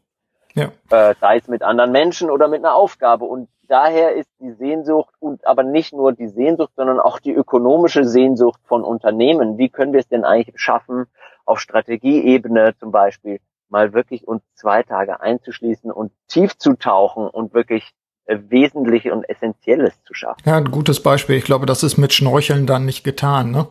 Ja. 0.57 0.73
Äh, 0.91 1.15
sei 1.21 1.37
es 1.37 1.47
mit 1.47 1.63
anderen 1.63 1.93
Menschen 1.93 2.31
oder 2.31 2.49
mit 2.49 2.65
einer 2.65 2.75
Aufgabe. 2.75 3.25
Und 3.27 3.49
daher 3.69 4.15
ist 4.15 4.31
die 4.41 4.53
Sehnsucht 4.53 5.15
und 5.21 5.47
aber 5.47 5.63
nicht 5.63 5.93
nur 5.93 6.13
die 6.13 6.29
Sehnsucht, 6.29 6.73
sondern 6.77 6.99
auch 6.99 7.21
die 7.21 7.33
ökonomische 7.33 8.05
Sehnsucht 8.05 8.61
von 8.65 8.83
Unternehmen. 8.83 9.59
Wie 9.59 9.69
können 9.69 9.93
wir 9.93 10.01
es 10.01 10.09
denn 10.09 10.25
eigentlich 10.25 10.59
schaffen, 10.59 11.07
auf 11.45 11.61
Strategieebene 11.61 12.75
zum 12.79 12.91
Beispiel 12.91 13.39
mal 13.69 13.93
wirklich 13.93 14.27
uns 14.27 14.43
zwei 14.55 14.83
Tage 14.83 15.21
einzuschließen 15.21 15.93
und 15.93 16.11
tief 16.29 16.57
zu 16.59 16.75
tauchen 16.75 17.29
und 17.29 17.55
wirklich 17.55 17.93
äh, 18.27 18.39
Wesentliche 18.49 19.13
und 19.13 19.29
Essentielles 19.29 19.93
zu 20.05 20.15
schaffen. 20.15 20.43
Ja, 20.45 20.57
ein 20.57 20.71
gutes 20.71 21.03
Beispiel. 21.03 21.37
Ich 21.37 21.45
glaube, 21.45 21.67
das 21.67 21.83
ist 21.83 21.97
mit 21.97 22.13
Schnorcheln 22.13 22.67
dann 22.67 22.85
nicht 22.85 23.05
getan. 23.05 23.51
Ne? 23.53 23.69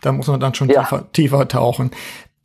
Da 0.00 0.12
muss 0.12 0.28
man 0.28 0.38
dann 0.40 0.54
schon 0.54 0.68
ja. 0.68 0.82
tiefer, 0.82 1.12
tiefer 1.12 1.48
tauchen. 1.48 1.90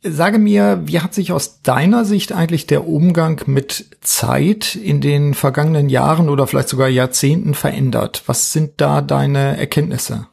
Sage 0.04 0.38
mir, 0.38 0.80
wie 0.82 1.00
hat 1.00 1.14
sich 1.14 1.32
aus 1.32 1.62
deiner 1.62 2.04
Sicht 2.04 2.32
eigentlich 2.32 2.66
der 2.66 2.88
Umgang 2.88 3.40
mit 3.46 3.98
Zeit 4.00 4.74
in 4.74 5.00
den 5.00 5.32
vergangenen 5.32 5.88
Jahren 5.88 6.28
oder 6.28 6.48
vielleicht 6.48 6.68
sogar 6.68 6.88
Jahrzehnten 6.88 7.54
verändert? 7.54 8.24
Was 8.26 8.52
sind 8.52 8.80
da 8.80 9.00
deine 9.00 9.56
Erkenntnisse? 9.58 10.26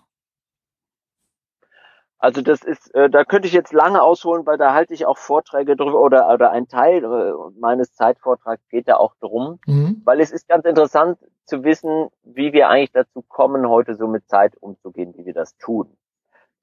Also 2.17 2.41
das 2.41 2.63
ist, 2.63 2.93
äh, 2.95 3.09
da 3.09 3.23
könnte 3.23 3.47
ich 3.47 3.53
jetzt 3.53 3.71
lange 3.71 4.01
ausholen, 4.01 4.45
weil 4.45 4.57
da 4.57 4.73
halte 4.73 4.93
ich 4.93 5.05
auch 5.05 5.17
Vorträge 5.17 5.77
drüber 5.77 6.01
oder 6.01 6.33
oder 6.33 6.51
ein 6.51 6.67
Teil 6.67 7.03
äh, 7.03 7.59
meines 7.59 7.93
Zeitvortrags 7.93 8.67
geht 8.69 8.89
da 8.89 8.97
auch 8.97 9.13
drum, 9.21 9.59
mhm. 9.67 10.01
weil 10.03 10.19
es 10.19 10.31
ist 10.31 10.49
ganz 10.49 10.65
interessant 10.65 11.17
zu 11.45 11.63
wissen, 11.63 12.09
wie 12.23 12.51
wir 12.51 12.69
eigentlich 12.69 12.91
dazu 12.91 13.21
kommen, 13.21 13.69
heute 13.69 13.95
so 13.95 14.07
mit 14.07 14.27
Zeit 14.27 14.57
umzugehen, 14.59 15.13
wie 15.15 15.25
wir 15.25 15.33
das 15.33 15.55
tun. 15.57 15.95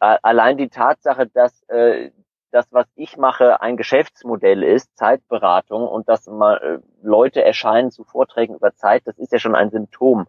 Äh, 0.00 0.18
allein 0.22 0.58
die 0.58 0.68
Tatsache, 0.68 1.26
dass 1.26 1.62
äh, 1.68 2.10
das, 2.50 2.66
was 2.70 2.86
ich 2.94 3.16
mache, 3.16 3.60
ein 3.60 3.76
Geschäftsmodell 3.76 4.62
ist, 4.62 4.96
Zeitberatung 4.96 5.86
und 5.86 6.08
dass 6.08 6.26
mal 6.26 6.56
äh, 6.56 6.78
Leute 7.02 7.44
erscheinen 7.44 7.90
zu 7.90 8.04
Vorträgen 8.04 8.54
über 8.54 8.74
Zeit, 8.74 9.02
das 9.06 9.18
ist 9.18 9.32
ja 9.32 9.38
schon 9.38 9.54
ein 9.54 9.70
Symptom 9.70 10.26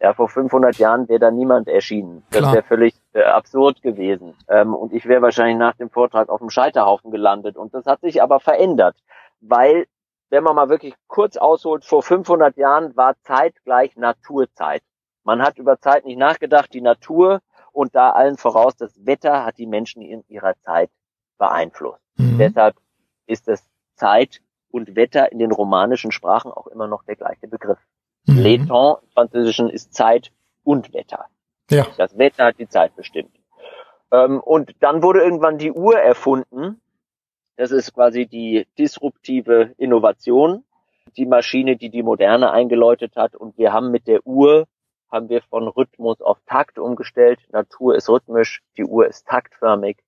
ja, 0.00 0.14
vor 0.14 0.28
500 0.28 0.76
Jahren 0.76 1.08
wäre 1.08 1.18
da 1.18 1.30
niemand 1.30 1.68
erschienen. 1.68 2.24
Das 2.30 2.52
wäre 2.52 2.62
völlig 2.62 2.94
äh, 3.14 3.22
absurd 3.22 3.82
gewesen. 3.82 4.34
Ähm, 4.48 4.74
und 4.74 4.92
ich 4.92 5.06
wäre 5.06 5.22
wahrscheinlich 5.22 5.58
nach 5.58 5.74
dem 5.74 5.90
Vortrag 5.90 6.28
auf 6.28 6.38
dem 6.38 6.50
Scheiterhaufen 6.50 7.10
gelandet. 7.10 7.56
Und 7.56 7.74
das 7.74 7.84
hat 7.86 8.00
sich 8.00 8.22
aber 8.22 8.38
verändert, 8.38 8.96
weil, 9.40 9.86
wenn 10.30 10.44
man 10.44 10.54
mal 10.54 10.68
wirklich 10.68 10.94
kurz 11.08 11.36
ausholt, 11.36 11.84
vor 11.84 12.02
500 12.02 12.56
Jahren 12.56 12.96
war 12.96 13.16
Zeit 13.22 13.54
gleich 13.64 13.96
Naturzeit. 13.96 14.82
Man 15.24 15.42
hat 15.42 15.58
über 15.58 15.80
Zeit 15.80 16.04
nicht 16.04 16.18
nachgedacht, 16.18 16.72
die 16.72 16.80
Natur 16.80 17.40
und 17.72 17.94
da 17.94 18.10
allen 18.10 18.36
voraus, 18.36 18.76
das 18.76 19.04
Wetter 19.04 19.44
hat 19.44 19.58
die 19.58 19.66
Menschen 19.66 20.00
in 20.02 20.22
ihrer 20.28 20.54
Zeit 20.60 20.90
beeinflusst. 21.38 22.02
Mhm. 22.16 22.38
Deshalb 22.38 22.76
ist 23.26 23.48
es 23.48 23.64
Zeit 23.94 24.40
und 24.70 24.96
Wetter 24.96 25.32
in 25.32 25.38
den 25.38 25.52
romanischen 25.52 26.12
Sprachen 26.12 26.52
auch 26.52 26.66
immer 26.66 26.86
noch 26.86 27.04
der 27.04 27.16
gleiche 27.16 27.48
Begriff. 27.48 27.78
Mhm. 28.26 28.38
Le 28.38 28.66
temps 28.66 29.02
im 29.02 29.10
Französischen 29.12 29.70
ist 29.70 29.94
Zeit 29.94 30.30
und 30.64 30.92
Wetter. 30.92 31.26
Ja. 31.70 31.86
Das 31.96 32.16
Wetter 32.18 32.46
hat 32.46 32.58
die 32.58 32.68
Zeit 32.68 32.94
bestimmt. 32.96 33.34
Ähm, 34.12 34.40
und 34.40 34.74
dann 34.80 35.02
wurde 35.02 35.20
irgendwann 35.20 35.58
die 35.58 35.72
Uhr 35.72 35.98
erfunden. 35.98 36.80
Das 37.56 37.70
ist 37.72 37.94
quasi 37.94 38.26
die 38.26 38.66
disruptive 38.78 39.74
Innovation, 39.78 40.64
die 41.16 41.26
Maschine, 41.26 41.76
die 41.76 41.90
die 41.90 42.02
Moderne 42.02 42.50
eingeläutet 42.50 43.16
hat. 43.16 43.34
Und 43.34 43.58
wir 43.58 43.72
haben 43.72 43.90
mit 43.90 44.06
der 44.06 44.26
Uhr, 44.26 44.66
haben 45.10 45.28
wir 45.28 45.42
von 45.42 45.68
Rhythmus 45.68 46.20
auf 46.20 46.38
Takt 46.46 46.78
umgestellt. 46.78 47.40
Natur 47.50 47.96
ist 47.96 48.08
rhythmisch, 48.08 48.62
die 48.76 48.84
Uhr 48.84 49.06
ist 49.06 49.26
taktförmig 49.26 49.98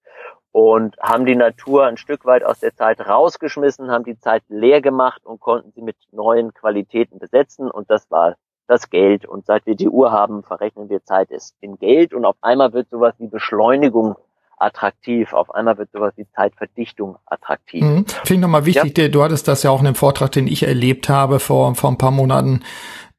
und 0.52 0.96
haben 0.98 1.26
die 1.26 1.36
Natur 1.36 1.86
ein 1.86 1.96
Stück 1.96 2.24
weit 2.24 2.44
aus 2.44 2.60
der 2.60 2.74
Zeit 2.74 3.00
rausgeschmissen, 3.00 3.90
haben 3.90 4.04
die 4.04 4.18
Zeit 4.18 4.42
leer 4.48 4.80
gemacht 4.80 5.24
und 5.24 5.40
konnten 5.40 5.72
sie 5.72 5.82
mit 5.82 5.96
neuen 6.12 6.52
Qualitäten 6.54 7.18
besetzen 7.18 7.70
und 7.70 7.90
das 7.90 8.10
war 8.10 8.36
das 8.66 8.90
Geld. 8.90 9.26
Und 9.26 9.46
seit 9.46 9.66
wir 9.66 9.74
die 9.74 9.88
Uhr 9.88 10.12
haben, 10.12 10.42
verrechnen 10.42 10.88
wir 10.88 11.04
Zeit 11.04 11.28
in 11.60 11.78
Geld 11.78 12.14
und 12.14 12.24
auf 12.24 12.36
einmal 12.40 12.72
wird 12.72 12.88
sowas 12.90 13.14
wie 13.18 13.26
Beschleunigung 13.26 14.16
attraktiv. 14.58 15.32
Auf 15.32 15.54
einmal 15.54 15.78
wird 15.78 15.90
sowas 15.92 16.12
wie 16.16 16.26
Zeitverdichtung 16.34 17.16
attraktiv. 17.26 17.82
Mhm. 17.82 18.06
Finde 18.06 18.34
ich 18.34 18.40
nochmal 18.40 18.66
wichtig, 18.66 18.98
ja. 18.98 19.08
du 19.08 19.22
hattest 19.22 19.48
das 19.48 19.62
ja 19.62 19.70
auch 19.70 19.80
in 19.80 19.86
dem 19.86 19.94
Vortrag, 19.94 20.32
den 20.32 20.46
ich 20.46 20.62
erlebt 20.62 21.08
habe 21.08 21.40
vor, 21.40 21.74
vor 21.74 21.90
ein 21.90 21.98
paar 21.98 22.10
Monaten, 22.10 22.62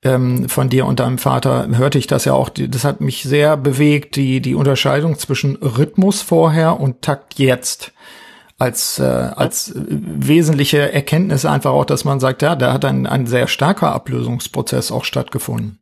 ähm, 0.03 0.49
von 0.49 0.69
dir 0.69 0.85
und 0.85 0.99
deinem 0.99 1.17
Vater 1.17 1.67
hörte 1.77 1.97
ich 1.97 2.07
das 2.07 2.25
ja 2.25 2.33
auch. 2.33 2.49
Das 2.49 2.83
hat 2.83 3.01
mich 3.01 3.23
sehr 3.23 3.57
bewegt, 3.57 4.15
die, 4.15 4.41
die 4.41 4.55
Unterscheidung 4.55 5.17
zwischen 5.17 5.55
Rhythmus 5.57 6.21
vorher 6.21 6.79
und 6.79 7.01
Takt 7.01 7.35
jetzt. 7.35 7.93
Als, 8.57 8.99
äh, 8.99 9.03
als 9.03 9.73
wesentliche 9.75 10.93
Erkenntnis 10.93 11.45
einfach 11.45 11.71
auch, 11.71 11.85
dass 11.85 12.05
man 12.05 12.19
sagt, 12.19 12.43
ja, 12.43 12.55
da 12.55 12.73
hat 12.73 12.85
ein, 12.85 13.07
ein 13.07 13.25
sehr 13.25 13.47
starker 13.47 13.91
Ablösungsprozess 13.91 14.91
auch 14.91 15.03
stattgefunden. 15.03 15.79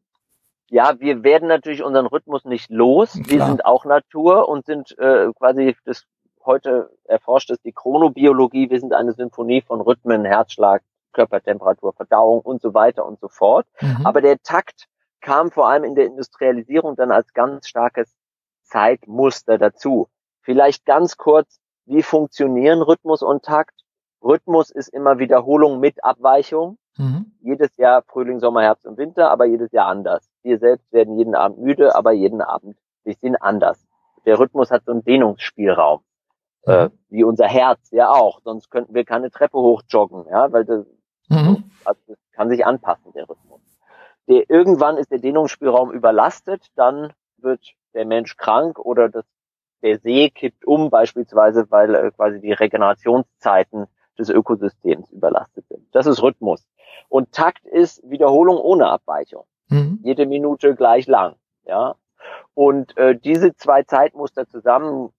Ja, 0.70 0.98
wir 0.98 1.24
werden 1.24 1.50
natürlich 1.50 1.84
unseren 1.84 2.06
Rhythmus 2.06 2.46
nicht 2.46 2.70
los. 2.70 3.12
Klar. 3.12 3.26
Wir 3.28 3.46
sind 3.48 3.66
auch 3.66 3.84
Natur 3.84 4.48
und 4.48 4.66
sind 4.66 4.98
äh, 4.98 5.28
quasi 5.38 5.76
das 5.84 6.06
heute 6.46 6.90
erforscht 7.04 7.52
ist 7.52 7.64
die 7.66 7.72
Chronobiologie. 7.72 8.70
Wir 8.70 8.80
sind 8.80 8.94
eine 8.94 9.14
Symphonie 9.14 9.62
von 9.62 9.82
Rhythmen, 9.82 10.26
Herzschlag, 10.26 10.82
Körpertemperatur, 11.20 11.92
Verdauung 11.94 12.40
und 12.40 12.62
so 12.62 12.74
weiter 12.74 13.06
und 13.06 13.20
so 13.20 13.28
fort. 13.28 13.68
Mhm. 13.82 14.06
Aber 14.06 14.22
der 14.22 14.42
Takt 14.42 14.88
kam 15.20 15.52
vor 15.52 15.68
allem 15.68 15.84
in 15.84 15.96
der 15.96 16.06
Industrialisierung 16.06 16.96
dann 16.96 17.12
als 17.12 17.34
ganz 17.34 17.68
starkes 17.68 18.16
Zeitmuster 18.64 19.58
dazu. 19.58 20.08
Vielleicht 20.42 20.86
ganz 20.86 21.18
kurz, 21.18 21.60
wie 21.86 22.04
funktionieren 22.04 22.82
Rhythmus 22.82 23.22
und 23.22 23.44
Takt? 23.44 23.82
Rhythmus 24.24 24.70
ist 24.70 24.88
immer 24.90 25.20
Wiederholung 25.20 25.80
mit 25.80 26.04
Abweichung. 26.04 26.78
Mhm. 26.98 27.34
Jedes 27.42 27.76
Jahr 27.76 28.02
Frühling, 28.04 28.40
Sommer, 28.40 28.62
Herbst 28.62 28.86
und 28.86 28.98
Winter, 28.98 29.30
aber 29.30 29.46
jedes 29.46 29.72
Jahr 29.72 29.88
anders. 29.88 30.30
Wir 30.42 30.58
selbst 30.60 30.92
werden 30.94 31.18
jeden 31.18 31.36
Abend 31.36 31.60
müde, 31.60 31.96
aber 31.96 32.12
jeden 32.12 32.42
Abend 32.42 32.78
wir 33.04 33.16
sind 33.16 33.42
anders. 33.42 33.86
Der 34.26 34.40
Rhythmus 34.40 34.72
hat 34.72 34.86
so 34.86 34.92
einen 34.92 35.04
Dehnungsspielraum. 35.04 36.02
Mhm. 36.66 36.72
Äh, 36.72 36.90
wie 37.10 37.24
unser 37.24 37.48
Herz 37.48 37.90
ja 37.92 38.10
auch. 38.10 38.42
Sonst 38.44 38.70
könnten 38.70 38.94
wir 38.94 39.06
keine 39.06 39.32
Treppe 39.32 39.58
hochjoggen, 39.58 40.26
ja, 40.30 40.52
weil 40.52 40.66
das 40.66 40.86
Mhm. 41.30 41.64
Also 41.86 42.02
das 42.08 42.18
kann 42.34 42.50
sich 42.50 42.66
anpassen, 42.66 43.14
der 43.14 43.30
Rhythmus. 43.30 43.62
Der, 44.28 44.50
irgendwann 44.50 44.98
ist 44.98 45.12
der 45.12 45.20
Dehnungsspielraum 45.20 45.92
überlastet, 45.92 46.68
dann 46.76 47.14
wird 47.38 47.62
der 47.94 48.06
Mensch 48.06 48.38
krank 48.38 48.78
oder 48.80 49.10
das, 49.10 49.26
der 49.82 50.00
See 50.00 50.30
kippt 50.30 50.66
um, 50.66 50.90
beispielsweise, 50.90 51.66
weil 51.70 51.96
äh, 51.96 52.12
quasi 52.12 52.40
die 52.40 52.52
Regenerationszeiten 52.52 53.88
des 54.18 54.30
Ökosystems 54.30 55.12
überlastet 55.12 55.68
sind. 55.70 55.88
Das 55.94 56.06
ist 56.06 56.22
Rhythmus. 56.22 56.68
Und 57.08 57.32
Takt 57.32 57.66
ist 57.66 58.02
Wiederholung 58.10 58.58
ohne 58.58 58.90
Abweichung. 58.90 59.46
Mhm. 59.70 60.00
Jede 60.04 60.26
Minute 60.26 60.76
gleich 60.76 61.08
lang. 61.08 61.36
Ja. 61.66 61.96
Und 62.54 62.98
äh, 62.98 63.16
diese 63.16 63.56
zwei 63.56 63.84
Zeitmuster 63.84 64.48
zusammen 64.48 65.12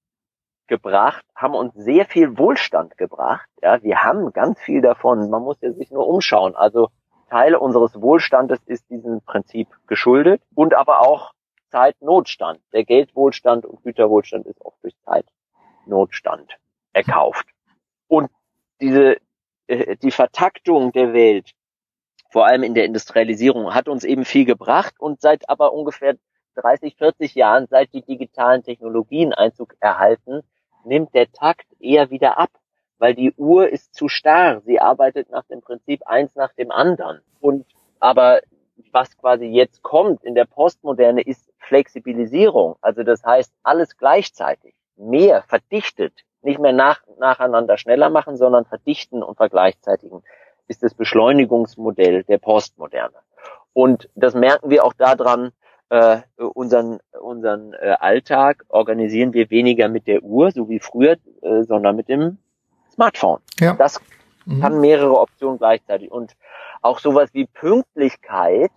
gebracht, 0.70 1.22
haben 1.34 1.54
uns 1.54 1.74
sehr 1.74 2.06
viel 2.06 2.38
Wohlstand 2.38 2.96
gebracht. 2.96 3.46
Ja, 3.60 3.82
wir 3.82 4.02
haben 4.02 4.32
ganz 4.32 4.58
viel 4.60 4.80
davon. 4.80 5.28
Man 5.28 5.42
muss 5.42 5.60
ja 5.60 5.72
sich 5.72 5.90
nur 5.90 6.08
umschauen. 6.08 6.56
Also 6.56 6.88
Teil 7.28 7.54
unseres 7.54 8.00
Wohlstandes 8.00 8.60
ist 8.64 8.88
diesem 8.88 9.20
Prinzip 9.20 9.68
geschuldet 9.86 10.42
und 10.54 10.74
aber 10.74 11.00
auch 11.00 11.32
Zeitnotstand. 11.70 12.60
Der 12.72 12.84
Geldwohlstand 12.84 13.66
und 13.66 13.82
Güterwohlstand 13.82 14.46
ist 14.46 14.60
oft 14.60 14.82
durch 14.82 14.94
Zeitnotstand 15.04 16.56
erkauft. 16.92 17.46
Und 18.08 18.30
diese, 18.80 19.16
äh, 19.66 19.96
die 19.96 20.10
Vertaktung 20.10 20.92
der 20.92 21.12
Welt, 21.12 21.50
vor 22.30 22.46
allem 22.46 22.62
in 22.62 22.74
der 22.74 22.84
Industrialisierung, 22.84 23.74
hat 23.74 23.88
uns 23.88 24.04
eben 24.04 24.24
viel 24.24 24.44
gebracht 24.44 24.94
und 24.98 25.20
seit 25.20 25.48
aber 25.48 25.72
ungefähr 25.72 26.16
30, 26.54 26.96
40 26.96 27.34
Jahren, 27.34 27.66
seit 27.68 27.92
die 27.92 28.02
digitalen 28.02 28.62
Technologien 28.62 29.32
Einzug 29.32 29.74
erhalten, 29.80 30.42
nimmt 30.84 31.14
der 31.14 31.30
Takt 31.32 31.66
eher 31.78 32.10
wieder 32.10 32.38
ab, 32.38 32.50
weil 32.98 33.14
die 33.14 33.32
Uhr 33.32 33.68
ist 33.68 33.94
zu 33.94 34.08
starr. 34.08 34.60
Sie 34.62 34.80
arbeitet 34.80 35.30
nach 35.30 35.44
dem 35.44 35.60
Prinzip 35.60 36.02
eins 36.06 36.34
nach 36.34 36.52
dem 36.52 36.70
anderen. 36.70 37.20
Und 37.40 37.66
aber 37.98 38.40
was 38.92 39.16
quasi 39.16 39.46
jetzt 39.46 39.82
kommt 39.82 40.24
in 40.24 40.34
der 40.34 40.46
Postmoderne 40.46 41.22
ist 41.22 41.52
Flexibilisierung. 41.58 42.76
Also 42.80 43.02
das 43.02 43.24
heißt 43.24 43.52
alles 43.62 43.96
gleichzeitig, 43.96 44.74
mehr 44.96 45.42
verdichtet, 45.42 46.12
nicht 46.42 46.58
mehr 46.58 46.72
nach, 46.72 47.02
nacheinander 47.18 47.76
schneller 47.76 48.10
machen, 48.10 48.36
sondern 48.36 48.64
verdichten 48.64 49.22
und 49.22 49.36
vergleichzeitigen 49.36 50.22
ist 50.66 50.82
das 50.82 50.94
Beschleunigungsmodell 50.94 52.24
der 52.24 52.38
Postmoderne. 52.38 53.16
Und 53.72 54.08
das 54.14 54.34
merken 54.34 54.70
wir 54.70 54.84
auch 54.84 54.94
daran, 54.94 55.52
äh, 55.90 56.20
unseren, 56.36 57.00
unseren 57.20 57.74
äh, 57.74 57.96
Alltag 57.98 58.64
organisieren 58.68 59.32
wir 59.32 59.50
weniger 59.50 59.88
mit 59.88 60.06
der 60.06 60.22
Uhr, 60.22 60.50
so 60.52 60.68
wie 60.68 60.78
früher, 60.78 61.16
äh, 61.42 61.62
sondern 61.64 61.96
mit 61.96 62.08
dem 62.08 62.38
Smartphone. 62.92 63.40
Ja. 63.58 63.74
Das 63.74 64.00
mhm. 64.46 64.60
kann 64.60 64.80
mehrere 64.80 65.18
Optionen 65.18 65.58
gleichzeitig. 65.58 66.10
Und 66.10 66.36
auch 66.80 67.00
sowas 67.00 67.30
wie 67.34 67.46
Pünktlichkeit 67.46 68.70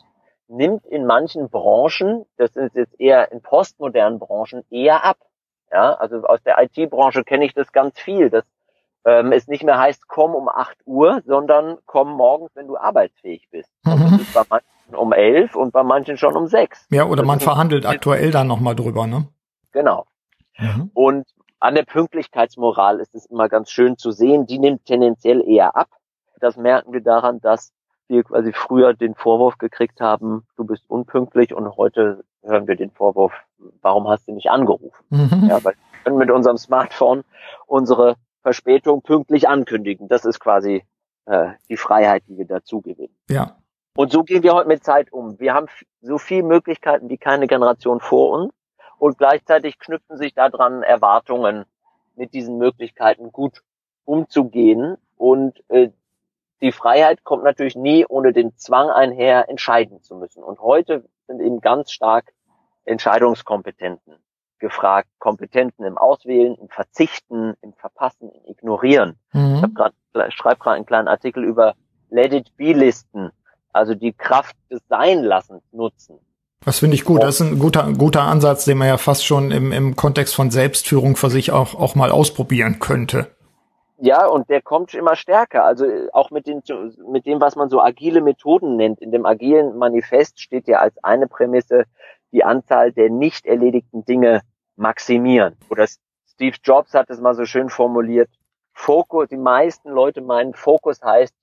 nimmt 0.47 0.85
in 0.87 1.05
manchen 1.05 1.49
Branchen, 1.49 2.25
das 2.37 2.55
ist 2.55 2.75
jetzt 2.75 2.99
eher 2.99 3.31
in 3.31 3.41
postmodernen 3.41 4.19
Branchen, 4.19 4.63
eher 4.69 5.05
ab. 5.05 5.17
Ja, 5.71 5.93
also 5.93 6.23
aus 6.23 6.41
der 6.43 6.61
IT-Branche 6.61 7.23
kenne 7.23 7.45
ich 7.45 7.53
das 7.53 7.71
ganz 7.71 7.99
viel, 7.99 8.29
dass 8.29 8.43
ähm, 9.05 9.31
es 9.31 9.47
nicht 9.47 9.63
mehr 9.63 9.79
heißt, 9.79 10.07
komm 10.07 10.35
um 10.35 10.47
8 10.47 10.77
Uhr, 10.85 11.21
sondern 11.25 11.77
komm 11.85 12.11
morgens, 12.11 12.51
wenn 12.55 12.67
du 12.67 12.77
arbeitsfähig 12.77 13.47
bist. 13.49 13.69
Mhm. 13.83 14.11
das 14.11 14.21
ist 14.21 14.33
bei 14.33 14.43
manchen 14.49 14.72
um 14.95 15.13
11 15.13 15.55
und 15.55 15.71
bei 15.71 15.83
manchen 15.83 16.17
schon 16.17 16.35
um 16.35 16.47
6. 16.47 16.87
Ja, 16.89 17.05
oder 17.05 17.23
man 17.23 17.39
verhandelt 17.39 17.85
aktuell 17.85 18.31
dann 18.31 18.47
nochmal 18.47 18.75
drüber, 18.75 19.07
ne? 19.07 19.27
Genau. 19.71 20.05
Mhm. 20.57 20.91
Und 20.93 21.27
an 21.59 21.75
der 21.75 21.83
Pünktlichkeitsmoral 21.83 22.99
ist 22.99 23.15
es 23.15 23.25
immer 23.25 23.49
ganz 23.49 23.71
schön 23.71 23.97
zu 23.97 24.11
sehen, 24.11 24.45
die 24.45 24.59
nimmt 24.59 24.85
tendenziell 24.85 25.41
eher 25.47 25.75
ab. 25.75 25.87
Das 26.39 26.57
merken 26.57 26.91
wir 26.91 27.01
daran, 27.01 27.39
dass 27.39 27.71
wir 28.07 28.23
quasi 28.23 28.51
früher 28.53 28.93
den 28.93 29.15
Vorwurf 29.15 29.57
gekriegt 29.57 30.01
haben, 30.01 30.45
du 30.57 30.65
bist 30.65 30.83
unpünktlich 30.89 31.53
und 31.53 31.77
heute 31.77 32.23
hören 32.43 32.67
wir 32.67 32.75
den 32.75 32.91
Vorwurf, 32.91 33.33
warum 33.81 34.07
hast 34.07 34.27
du 34.27 34.33
nicht 34.33 34.49
angerufen? 34.49 34.91
Mhm. 35.09 35.47
Ja, 35.49 35.63
weil 35.63 35.73
wir 35.73 36.03
können 36.03 36.17
mit 36.17 36.31
unserem 36.31 36.57
Smartphone 36.57 37.23
unsere 37.65 38.15
Verspätung 38.41 39.01
pünktlich 39.01 39.47
ankündigen. 39.47 40.09
Das 40.09 40.25
ist 40.25 40.39
quasi 40.39 40.83
äh, 41.25 41.51
die 41.69 41.77
Freiheit, 41.77 42.23
die 42.27 42.37
wir 42.37 42.45
dazu 42.45 42.81
gewinnen. 42.81 43.15
Ja. 43.29 43.55
Und 43.95 44.11
so 44.11 44.23
gehen 44.23 44.41
wir 44.41 44.53
heute 44.53 44.67
mit 44.67 44.83
Zeit 44.83 45.13
um. 45.13 45.39
Wir 45.39 45.53
haben 45.53 45.67
so 46.01 46.17
viele 46.17 46.43
Möglichkeiten 46.43 47.09
wie 47.09 47.17
keine 47.17 47.47
Generation 47.47 47.99
vor 47.99 48.31
uns 48.31 48.53
und 48.97 49.17
gleichzeitig 49.17 49.77
knüpfen 49.77 50.17
sich 50.17 50.33
daran 50.33 50.81
Erwartungen, 50.81 51.65
mit 52.15 52.33
diesen 52.33 52.57
Möglichkeiten 52.57 53.31
gut 53.31 53.61
umzugehen. 54.05 54.97
Und 55.15 55.63
äh, 55.69 55.89
die 56.61 56.71
Freiheit 56.71 57.23
kommt 57.23 57.43
natürlich 57.43 57.75
nie 57.75 58.05
ohne 58.05 58.33
den 58.33 58.55
Zwang 58.55 58.89
einher, 58.89 59.49
entscheiden 59.49 60.01
zu 60.01 60.15
müssen. 60.15 60.43
Und 60.43 60.59
heute 60.59 61.07
sind 61.27 61.39
eben 61.41 61.61
ganz 61.61 61.91
stark 61.91 62.33
Entscheidungskompetenzen 62.85 64.15
gefragt, 64.59 65.09
Kompetenten 65.19 65.85
im 65.85 65.97
Auswählen, 65.97 66.55
im 66.55 66.69
Verzichten, 66.69 67.53
im 67.61 67.73
Verpassen, 67.73 68.31
im 68.31 68.45
Ignorieren. 68.45 69.19
Mhm. 69.33 69.75
Ich 70.27 70.35
schreibe 70.35 70.59
gerade 70.59 70.75
einen 70.77 70.85
kleinen 70.85 71.09
Artikel 71.09 71.43
über 71.43 71.75
Let 72.09 72.31
it 72.31 72.55
be 72.55 72.71
Listen, 72.71 73.31
also 73.73 73.95
die 73.95 74.13
Kraft 74.13 74.55
des 74.71 74.81
Seinlassens 74.87 75.63
nutzen. 75.71 76.19
Das 76.65 76.79
finde 76.79 76.95
ich 76.95 77.03
gut. 77.03 77.21
Das 77.21 77.35
ist 77.35 77.41
ein 77.41 77.59
guter, 77.59 77.91
guter 77.93 78.21
Ansatz, 78.21 78.65
den 78.65 78.77
man 78.77 78.87
ja 78.87 78.97
fast 78.97 79.25
schon 79.25 79.51
im, 79.51 79.71
im 79.71 79.95
Kontext 79.95 80.33
von 80.33 80.49
Selbstführung 80.49 81.15
für 81.17 81.29
sich 81.29 81.51
auch, 81.51 81.75
auch 81.75 81.95
mal 81.95 82.09
ausprobieren 82.09 82.79
könnte. 82.79 83.27
Ja, 83.97 84.25
und 84.25 84.49
der 84.49 84.61
kommt 84.61 84.93
immer 84.93 85.15
stärker. 85.15 85.65
Also 85.65 85.85
auch 86.13 86.31
mit, 86.31 86.47
den, 86.47 86.61
mit 87.09 87.25
dem, 87.25 87.41
was 87.41 87.55
man 87.55 87.69
so 87.69 87.81
agile 87.81 88.21
Methoden 88.21 88.75
nennt. 88.77 89.01
In 89.01 89.11
dem 89.11 89.25
agilen 89.25 89.77
Manifest 89.77 90.39
steht 90.39 90.67
ja 90.67 90.79
als 90.79 90.95
eine 91.03 91.27
Prämisse 91.27 91.83
die 92.31 92.43
Anzahl 92.43 92.91
der 92.91 93.09
nicht 93.09 93.45
erledigten 93.45 94.05
Dinge 94.05 94.41
maximieren. 94.75 95.55
Oder 95.69 95.85
Steve 96.27 96.57
Jobs 96.63 96.93
hat 96.93 97.09
es 97.09 97.21
mal 97.21 97.35
so 97.35 97.45
schön 97.45 97.69
formuliert. 97.69 98.29
Fokus, 98.73 99.27
die 99.29 99.37
meisten 99.37 99.89
Leute 99.91 100.21
meinen, 100.21 100.53
Fokus 100.53 101.01
heißt, 101.01 101.33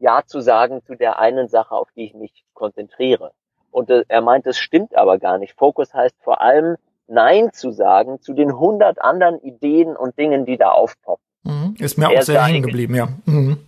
Ja 0.00 0.22
zu 0.26 0.40
sagen 0.40 0.82
zu 0.84 0.96
der 0.96 1.18
einen 1.18 1.48
Sache, 1.48 1.74
auf 1.74 1.88
die 1.94 2.06
ich 2.06 2.14
mich 2.14 2.44
konzentriere. 2.54 3.32
Und 3.70 3.90
äh, 3.90 4.04
er 4.08 4.20
meint, 4.20 4.46
es 4.46 4.58
stimmt 4.58 4.96
aber 4.96 5.18
gar 5.18 5.38
nicht. 5.38 5.54
Fokus 5.56 5.94
heißt 5.94 6.16
vor 6.22 6.40
allem, 6.40 6.76
Nein 7.06 7.52
zu 7.52 7.72
sagen 7.72 8.20
zu 8.20 8.32
den 8.32 8.58
hundert 8.58 9.00
anderen 9.00 9.40
Ideen 9.40 9.96
und 9.96 10.18
Dingen, 10.18 10.46
die 10.46 10.56
da 10.56 10.70
aufpoppen. 10.70 11.24
Mhm. 11.42 11.74
Ist 11.78 11.98
mir 11.98 12.12
er 12.12 12.20
auch 12.20 12.22
sehr 12.22 12.44
hängen 12.44 12.62
geblieben, 12.62 12.94
ja. 12.94 13.08
Mhm. 13.26 13.58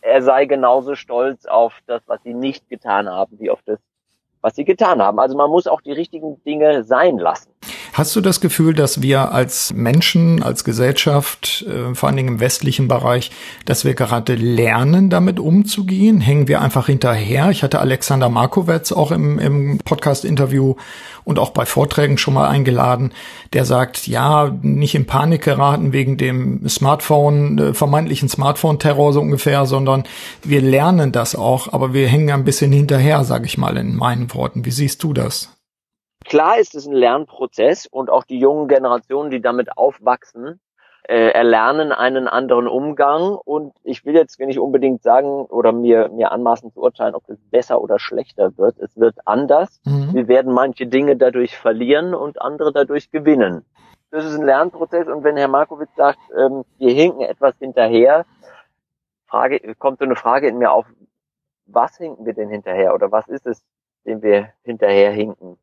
Er 0.00 0.22
sei 0.22 0.46
genauso 0.46 0.94
stolz 0.94 1.46
auf 1.46 1.80
das, 1.86 2.02
was 2.06 2.22
sie 2.22 2.34
nicht 2.34 2.68
getan 2.68 3.08
haben, 3.08 3.38
wie 3.38 3.50
auf 3.50 3.60
das, 3.64 3.78
was 4.40 4.54
sie 4.54 4.64
getan 4.64 5.00
haben. 5.00 5.18
Also 5.18 5.36
man 5.36 5.50
muss 5.50 5.66
auch 5.66 5.80
die 5.80 5.92
richtigen 5.92 6.42
Dinge 6.44 6.84
sein 6.84 7.18
lassen. 7.18 7.50
Hast 7.94 8.16
du 8.16 8.22
das 8.22 8.40
Gefühl, 8.40 8.72
dass 8.72 9.02
wir 9.02 9.32
als 9.32 9.74
Menschen, 9.74 10.42
als 10.42 10.64
Gesellschaft, 10.64 11.66
äh, 11.68 11.94
vor 11.94 12.06
allen 12.08 12.16
Dingen 12.16 12.28
im 12.30 12.40
westlichen 12.40 12.88
Bereich, 12.88 13.30
dass 13.66 13.84
wir 13.84 13.92
gerade 13.92 14.34
lernen, 14.34 15.10
damit 15.10 15.38
umzugehen? 15.38 16.22
Hängen 16.22 16.48
wir 16.48 16.62
einfach 16.62 16.86
hinterher? 16.86 17.50
Ich 17.50 17.62
hatte 17.62 17.80
Alexander 17.80 18.30
Markowitz 18.30 18.92
auch 18.92 19.10
im, 19.10 19.38
im 19.38 19.76
Podcast-Interview 19.76 20.76
und 21.24 21.38
auch 21.38 21.50
bei 21.50 21.66
Vorträgen 21.66 22.16
schon 22.16 22.32
mal 22.32 22.48
eingeladen, 22.48 23.12
der 23.52 23.66
sagt, 23.66 24.06
ja, 24.06 24.50
nicht 24.62 24.94
in 24.94 25.04
Panik 25.04 25.42
geraten 25.42 25.92
wegen 25.92 26.16
dem 26.16 26.66
Smartphone, 26.70 27.58
äh, 27.58 27.74
vermeintlichen 27.74 28.30
Smartphone-Terror 28.30 29.12
so 29.12 29.20
ungefähr, 29.20 29.66
sondern 29.66 30.04
wir 30.42 30.62
lernen 30.62 31.12
das 31.12 31.34
auch, 31.34 31.70
aber 31.74 31.92
wir 31.92 32.08
hängen 32.08 32.30
ein 32.30 32.44
bisschen 32.44 32.72
hinterher, 32.72 33.22
sage 33.24 33.44
ich 33.44 33.58
mal 33.58 33.76
in 33.76 33.94
meinen 33.94 34.32
Worten. 34.32 34.64
Wie 34.64 34.70
siehst 34.70 35.02
du 35.02 35.12
das? 35.12 35.50
Klar 36.24 36.58
ist 36.58 36.74
es 36.74 36.86
ein 36.86 36.92
Lernprozess 36.92 37.86
und 37.86 38.10
auch 38.10 38.24
die 38.24 38.38
jungen 38.38 38.68
Generationen, 38.68 39.30
die 39.30 39.40
damit 39.40 39.76
aufwachsen, 39.76 40.60
äh, 41.04 41.30
erlernen 41.30 41.90
einen 41.90 42.28
anderen 42.28 42.68
Umgang 42.68 43.34
und 43.34 43.74
ich 43.82 44.04
will 44.04 44.14
jetzt 44.14 44.38
nicht 44.38 44.60
unbedingt 44.60 45.02
sagen 45.02 45.46
oder 45.46 45.72
mir, 45.72 46.08
mir 46.10 46.30
anmaßen 46.30 46.72
zu 46.72 46.80
urteilen, 46.80 47.14
ob 47.14 47.28
es 47.28 47.38
besser 47.50 47.80
oder 47.80 47.98
schlechter 47.98 48.56
wird. 48.56 48.78
Es 48.78 48.96
wird 48.96 49.16
anders. 49.24 49.80
Mhm. 49.84 50.14
Wir 50.14 50.28
werden 50.28 50.52
manche 50.52 50.86
Dinge 50.86 51.16
dadurch 51.16 51.58
verlieren 51.58 52.14
und 52.14 52.40
andere 52.40 52.72
dadurch 52.72 53.10
gewinnen. 53.10 53.64
Das 54.10 54.24
ist 54.24 54.38
ein 54.38 54.46
Lernprozess 54.46 55.08
und 55.08 55.24
wenn 55.24 55.36
Herr 55.36 55.48
Markowitz 55.48 55.94
sagt, 55.96 56.20
ähm, 56.38 56.64
wir 56.78 56.92
hinken 56.92 57.22
etwas 57.22 57.56
hinterher, 57.58 58.24
Frage, 59.26 59.74
kommt 59.76 59.98
so 59.98 60.04
eine 60.04 60.16
Frage 60.16 60.48
in 60.48 60.58
mir 60.58 60.70
auf, 60.70 60.86
was 61.66 61.96
hinken 61.96 62.26
wir 62.26 62.34
denn 62.34 62.50
hinterher 62.50 62.94
oder 62.94 63.10
was 63.10 63.26
ist 63.28 63.46
es, 63.46 63.64
dem 64.04 64.22
wir 64.22 64.50
hinterher 64.62 65.10
hinken? 65.10 65.56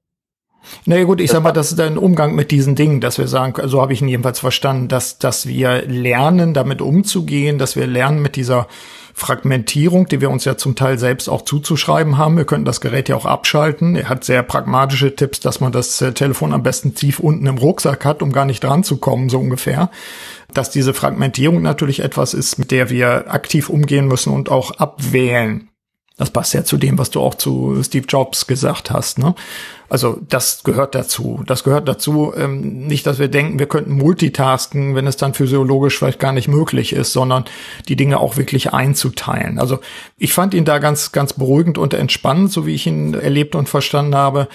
Naja 0.86 1.04
gut, 1.04 1.22
ich 1.22 1.32
sag 1.32 1.44
mal, 1.44 1.52
das 1.52 1.72
ist 1.72 1.80
ein 1.80 1.98
Umgang 1.98 2.36
mit 2.36 2.52
diesen 2.52 2.76
Dingen, 2.76 3.02
dass 3.02 3.18
wir 3.18 3.28
sagen, 3.28 3.54
so 3.68 3.82
habe 3.82 3.94
ich 3.94 4.02
ihn 4.02 4.08
jedenfalls 4.08 4.40
verstanden, 4.40 4.88
dass, 4.88 5.18
dass 5.18 5.48
wir 5.48 5.84
lernen, 5.88 6.54
damit 6.54 6.82
umzugehen, 6.82 7.58
dass 7.58 7.76
wir 7.76 7.88
lernen 7.88 8.22
mit 8.22 8.36
dieser 8.36 8.68
Fragmentierung, 9.14 10.08
die 10.08 10.22
wir 10.22 10.30
uns 10.30 10.46
ja 10.46 10.58
zum 10.58 10.76
Teil 10.76 10.98
selbst 10.98 11.28
auch 11.28 11.44
zuzuschreiben 11.44 12.18
haben. 12.18 12.38
Wir 12.38 12.46
könnten 12.46 12.66
das 12.66 12.82
Gerät 12.82 13.10
ja 13.10 13.16
auch 13.16 13.26
abschalten. 13.26 13.96
Er 13.96 14.10
hat 14.10 14.24
sehr 14.24 14.44
pragmatische 14.44 15.16
Tipps, 15.16 15.40
dass 15.40 15.60
man 15.60 15.72
das 15.72 16.02
äh, 16.02 16.14
Telefon 16.14 16.54
am 16.54 16.64
besten 16.64 16.96
tief 16.96 17.20
unten 17.20 17.46
im 17.46 17.58
Rucksack 17.58 18.06
hat, 18.06 18.22
um 18.22 18.32
gar 18.32 18.46
nicht 18.46 18.64
dran 18.64 18.84
zu 18.84 18.98
kommen, 18.98 19.30
so 19.30 19.40
ungefähr. 19.40 19.92
Dass 20.54 20.72
diese 20.72 20.94
Fragmentierung 20.94 21.62
natürlich 21.62 22.00
etwas 22.00 22.34
ist, 22.34 22.58
mit 22.58 22.72
der 22.72 22.90
wir 22.90 23.32
aktiv 23.32 23.70
umgehen 23.70 24.08
müssen 24.08 24.34
und 24.34 24.50
auch 24.50 24.72
abwählen. 24.72 25.69
Das 26.20 26.30
passt 26.30 26.54
ja 26.54 26.66
zu 26.66 26.78
dem, 26.78 26.98
was 26.98 27.10
du 27.12 27.22
auch 27.22 27.34
zu 27.34 27.82
Steve 27.82 28.06
Jobs 28.06 28.46
gesagt 28.46 28.92
hast. 28.92 29.20
Ne? 29.20 29.34
Also 29.88 30.20
das 30.28 30.64
gehört 30.64 30.94
dazu. 30.94 31.42
Das 31.48 31.64
gehört 31.64 31.88
dazu, 31.88 32.34
ähm, 32.36 32.86
nicht, 32.88 33.08
dass 33.08 33.20
wir 33.20 33.30
denken, 33.30 33.58
wir 33.58 33.68
könnten 33.68 33.94
multitasken, 33.94 34.96
wenn 34.96 35.08
es 35.08 35.16
dann 35.16 35.34
physiologisch 35.34 35.98
vielleicht 35.98 36.20
gar 36.20 36.34
nicht 36.34 36.50
möglich 36.50 36.92
ist, 36.92 37.14
sondern 37.14 37.46
die 37.88 37.96
Dinge 37.96 38.20
auch 38.20 38.36
wirklich 38.36 38.74
einzuteilen. 38.74 39.60
Also 39.60 39.80
ich 40.18 40.34
fand 40.34 40.54
ihn 40.54 40.66
da 40.66 40.80
ganz, 40.80 41.14
ganz 41.14 41.32
beruhigend 41.32 41.78
und 41.78 41.94
entspannend, 41.94 42.52
so 42.52 42.68
wie 42.68 42.76
ich 42.76 42.86
ihn 42.86 43.14
erlebt 43.14 43.56
und 43.56 43.70
verstanden 43.70 44.16
habe 44.16 44.50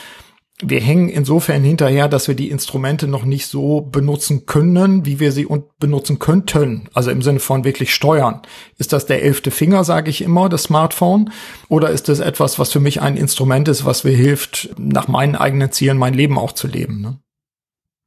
wir 0.63 0.81
hängen 0.81 1.09
insofern 1.09 1.63
hinterher, 1.63 2.07
dass 2.07 2.29
wir 2.29 2.37
die 2.37 2.51
Instrumente 2.51 3.09
noch 3.09 3.25
nicht 3.25 3.49
so 3.49 3.81
benutzen 3.81 4.47
können, 4.47 5.05
wie 5.05 5.19
wir 5.19 5.33
sie 5.33 5.49
benutzen 5.81 6.21
könnten. 6.21 6.89
Also 6.95 7.11
im 7.11 7.23
Sinne 7.23 7.41
von 7.41 7.65
wirklich 7.65 7.93
steuern. 7.93 8.43
Ist 8.79 8.93
das 8.93 9.07
der 9.07 9.23
elfte 9.23 9.51
Finger, 9.51 9.83
sage 9.83 10.11
ich 10.11 10.23
immer, 10.23 10.49
das 10.49 10.65
Smartphone? 10.65 11.33
Oder 11.69 11.91
ist 11.91 12.09
das 12.09 12.21
etwas, 12.21 12.59
was 12.59 12.73
für 12.73 12.79
mich 12.79 13.03
ein 13.03 13.17
Instrument 13.17 13.67
ist, 13.67 13.85
was 13.85 14.05
mir 14.05 14.13
hilft, 14.13 14.71
nach 14.79 15.09
meinen 15.09 15.35
eigenen 15.35 15.73
Zielen 15.73 15.99
mein 15.99 16.15
Leben 16.15 16.39
auch 16.39 16.53
zu 16.53 16.69
leben? 16.69 17.01
Ne? 17.01 17.19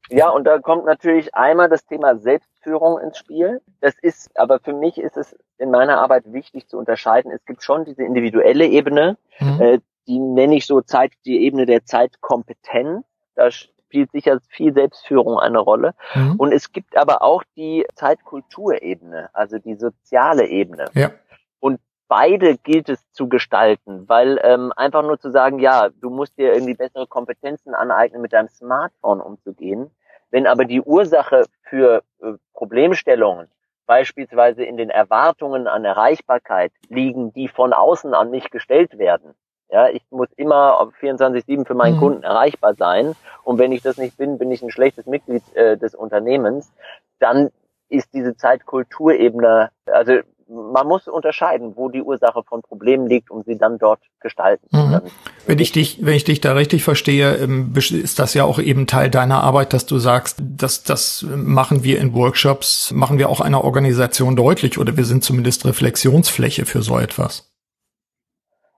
Ja, 0.10 0.30
und 0.30 0.46
da 0.46 0.60
kommt 0.60 0.86
natürlich 0.86 1.36
einmal 1.36 1.68
das 1.68 1.86
Thema 1.86 2.18
Selbstführung 2.18 2.98
ins 3.00 3.18
Spiel. 3.18 3.62
Das 3.82 3.94
ist, 4.02 4.32
aber 4.40 4.60
für 4.60 4.74
mich 4.74 4.98
ist 4.98 5.18
es 5.18 5.36
in 5.58 5.70
meiner 5.70 5.98
Arbeit 5.98 6.32
wichtig 6.32 6.70
zu 6.70 6.78
unterscheiden. 6.78 7.30
Es 7.32 7.44
gibt 7.46 7.62
schon 7.62 7.84
diese 7.84 8.04
individuelle 8.04 8.68
Ebene, 8.68 9.18
mhm. 9.40 9.62
äh, 9.62 9.80
die 10.08 10.20
nenne 10.20 10.56
ich 10.56 10.66
so 10.66 10.82
Zeit, 10.82 11.12
die 11.26 11.44
Ebene 11.44 11.66
der 11.66 11.86
Zeitkompetenz. 11.86 13.06
Da 13.36 13.52
spielt 13.52 14.12
sicher 14.12 14.40
viel 14.50 14.74
Selbstführung 14.74 15.40
eine 15.40 15.60
Rolle. 15.60 15.94
Mhm. 16.16 16.36
Und 16.38 16.52
es 16.54 16.72
gibt 16.72 16.98
aber 16.98 17.22
auch 17.22 17.44
die 17.56 17.86
Zeitkulturebene, 17.96 19.30
also 19.34 19.60
die 19.60 19.76
soziale 19.76 20.48
Ebene. 20.48 20.86
Ja. 20.94 21.12
Und 21.60 21.80
beide 22.08 22.58
gilt 22.58 22.90
es 22.90 23.12
zu 23.12 23.28
gestalten, 23.28 24.08
weil 24.08 24.40
ähm, 24.44 24.74
einfach 24.76 25.04
nur 25.04 25.20
zu 25.20 25.32
sagen, 25.32 25.60
ja, 25.60 25.90
du 25.90 26.10
musst 26.10 26.38
dir 26.38 26.54
irgendwie 26.54 26.74
bessere 26.74 27.08
Kompetenzen 27.08 27.74
aneignen, 27.74 28.22
mit 28.22 28.34
deinem 28.34 28.50
Smartphone 28.50 29.22
umzugehen, 29.22 29.92
wenn 30.32 30.48
aber 30.48 30.66
die 30.66 30.82
Ursache 30.82 31.46
für 31.64 32.04
äh, 32.22 32.34
Problemstellungen 32.54 33.48
beispielsweise 33.86 34.64
in 34.64 34.78
den 34.78 34.90
Erwartungen 34.90 35.68
an 35.68 35.86
Erreichbarkeit 35.86 36.74
liegen, 36.90 37.32
die 37.34 37.48
von 37.48 37.74
außen 37.74 38.14
an 38.14 38.32
mich 38.32 38.52
gestellt 38.52 38.98
werden, 38.98 39.34
ja, 39.70 39.90
ich 39.90 40.02
muss 40.10 40.30
immer 40.38 40.92
24-7 41.02 41.66
für 41.66 41.76
meinen 41.76 41.96
mhm. 41.96 42.00
Kunden 42.00 42.24
erreichbar 42.24 42.76
sein. 42.76 43.16
Und 43.44 43.58
wenn 43.58 43.72
ich 43.72 43.82
das 43.82 43.98
nicht 43.98 44.18
bin, 44.18 44.38
bin 44.38 44.52
ich 44.52 44.62
ein 44.62 44.72
schlechtes 44.72 45.06
Mitglied 45.06 45.44
äh, 45.56 45.78
des 45.78 45.96
Unternehmens. 45.96 46.72
Dann 47.20 47.50
ist 47.90 48.14
diese 48.14 48.36
Zeitkulturebene, 48.36 49.70
also 49.86 50.20
man 50.50 50.88
muss 50.88 51.10
unterscheiden, 51.10 51.74
wo 51.76 51.90
die 51.90 52.02
Ursache 52.02 52.42
von 52.48 52.62
Problemen 52.62 53.08
liegt, 53.08 53.30
um 53.30 53.44
sie 53.44 53.58
dann 53.58 53.78
dort 53.80 54.00
gestalten 54.22 54.66
zu 54.70 54.78
können. 54.78 55.04
Mhm. 55.04 55.10
Wenn 55.46 55.60
ich 55.60 55.74
dich, 55.74 56.06
wenn 56.06 56.14
ich 56.14 56.24
dich 56.24 56.40
da 56.40 56.54
richtig 56.54 56.84
verstehe, 56.84 57.36
ähm, 57.36 57.74
ist 57.76 58.20
das 58.20 58.34
ja 58.34 58.46
auch 58.46 58.60
eben 58.60 58.88
Teil 58.88 59.10
deiner 59.10 59.44
Arbeit, 59.44 59.74
dass 59.74 59.86
du 59.86 60.00
sagst, 60.00 60.38
dass 60.40 60.84
das 60.84 61.26
machen 61.30 61.84
wir 61.84 62.00
in 62.00 62.14
Workshops, 62.14 62.92
machen 62.92 63.18
wir 63.18 63.30
auch 63.30 63.42
einer 63.42 63.66
Organisation 63.66 64.38
deutlich 64.38 64.78
oder 64.78 64.96
wir 64.96 65.06
sind 65.06 65.24
zumindest 65.24 65.66
Reflexionsfläche 65.66 66.66
für 66.66 66.82
so 66.82 66.98
etwas. 66.98 67.52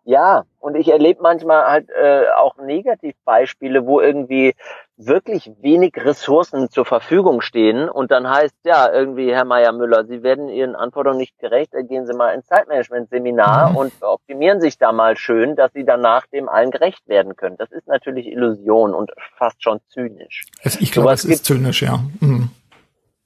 Ja, 0.10 0.45
und 0.58 0.74
ich 0.76 0.88
erlebe 0.88 1.22
manchmal 1.22 1.67
halt 1.67 1.89
äh, 1.91 2.24
auch 2.36 2.58
Negativbeispiele, 2.58 3.86
wo 3.86 4.02
irgendwie 4.02 4.56
wirklich 4.98 5.52
wenig 5.62 5.93
Ressourcen 5.98 6.72
zur 6.72 6.86
Verfügung 6.86 7.41
stehen 7.41 7.88
und 7.88 8.10
dann 8.10 8.28
heißt 8.28 8.56
ja 8.63 8.91
irgendwie 8.91 9.32
Herr 9.32 9.45
Meier 9.45 9.72
Müller, 9.72 10.06
Sie 10.06 10.24
werden 10.24 10.50
Ihren 10.50 10.76
Anforderungen 10.76 11.19
nicht 11.19 11.38
gerecht, 11.38 11.74
gehen 11.88 12.08
Sie 12.08 12.15
mal 12.15 12.34
ins 12.34 12.48
Zeitmanagement-Seminar 12.48 13.69
mhm. 13.69 13.76
und 13.76 13.93
optimieren 14.02 14.62
sich 14.62 14.80
da 14.80 14.91
mal 14.93 15.15
schön, 15.15 15.56
dass 15.56 15.74
Sie 15.74 15.86
danach 15.86 16.26
dem 16.26 16.50
allen 16.50 16.72
gerecht 16.72 17.08
werden 17.08 17.36
können. 17.36 17.58
Das 17.58 17.72
ist 17.72 17.88
natürlich 17.88 18.26
Illusion 18.26 18.95
und 18.95 19.12
fast 19.38 19.62
schon 19.62 19.80
zynisch. 19.89 20.48
Ich 20.63 20.91
glaube, 20.91 21.12
es 21.12 21.24
ist 21.24 21.45
zynisch, 21.45 21.84
ja. 21.84 22.00
Mhm. 22.19 22.50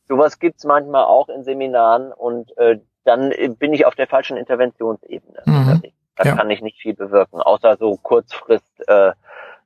Sowas 0.09 0.37
gibt's 0.37 0.65
manchmal 0.65 1.05
auch 1.05 1.29
in 1.29 1.45
Seminaren 1.45 2.11
und 2.11 2.57
äh, 2.57 2.79
dann 3.05 3.33
bin 3.57 3.71
ich 3.71 3.85
auf 3.85 3.95
der 3.95 4.07
falschen 4.07 4.35
Interventionsebene. 4.35 5.43
Mhm. 5.45 5.81
Da 6.15 6.25
ja. 6.25 6.35
kann 6.35 6.49
ich 6.49 6.61
nicht 6.61 6.79
viel 6.79 6.93
bewirken, 6.93 7.41
außer 7.41 7.77
so 7.77 7.97
Kurzfrist 7.97 8.87
äh, 8.87 9.11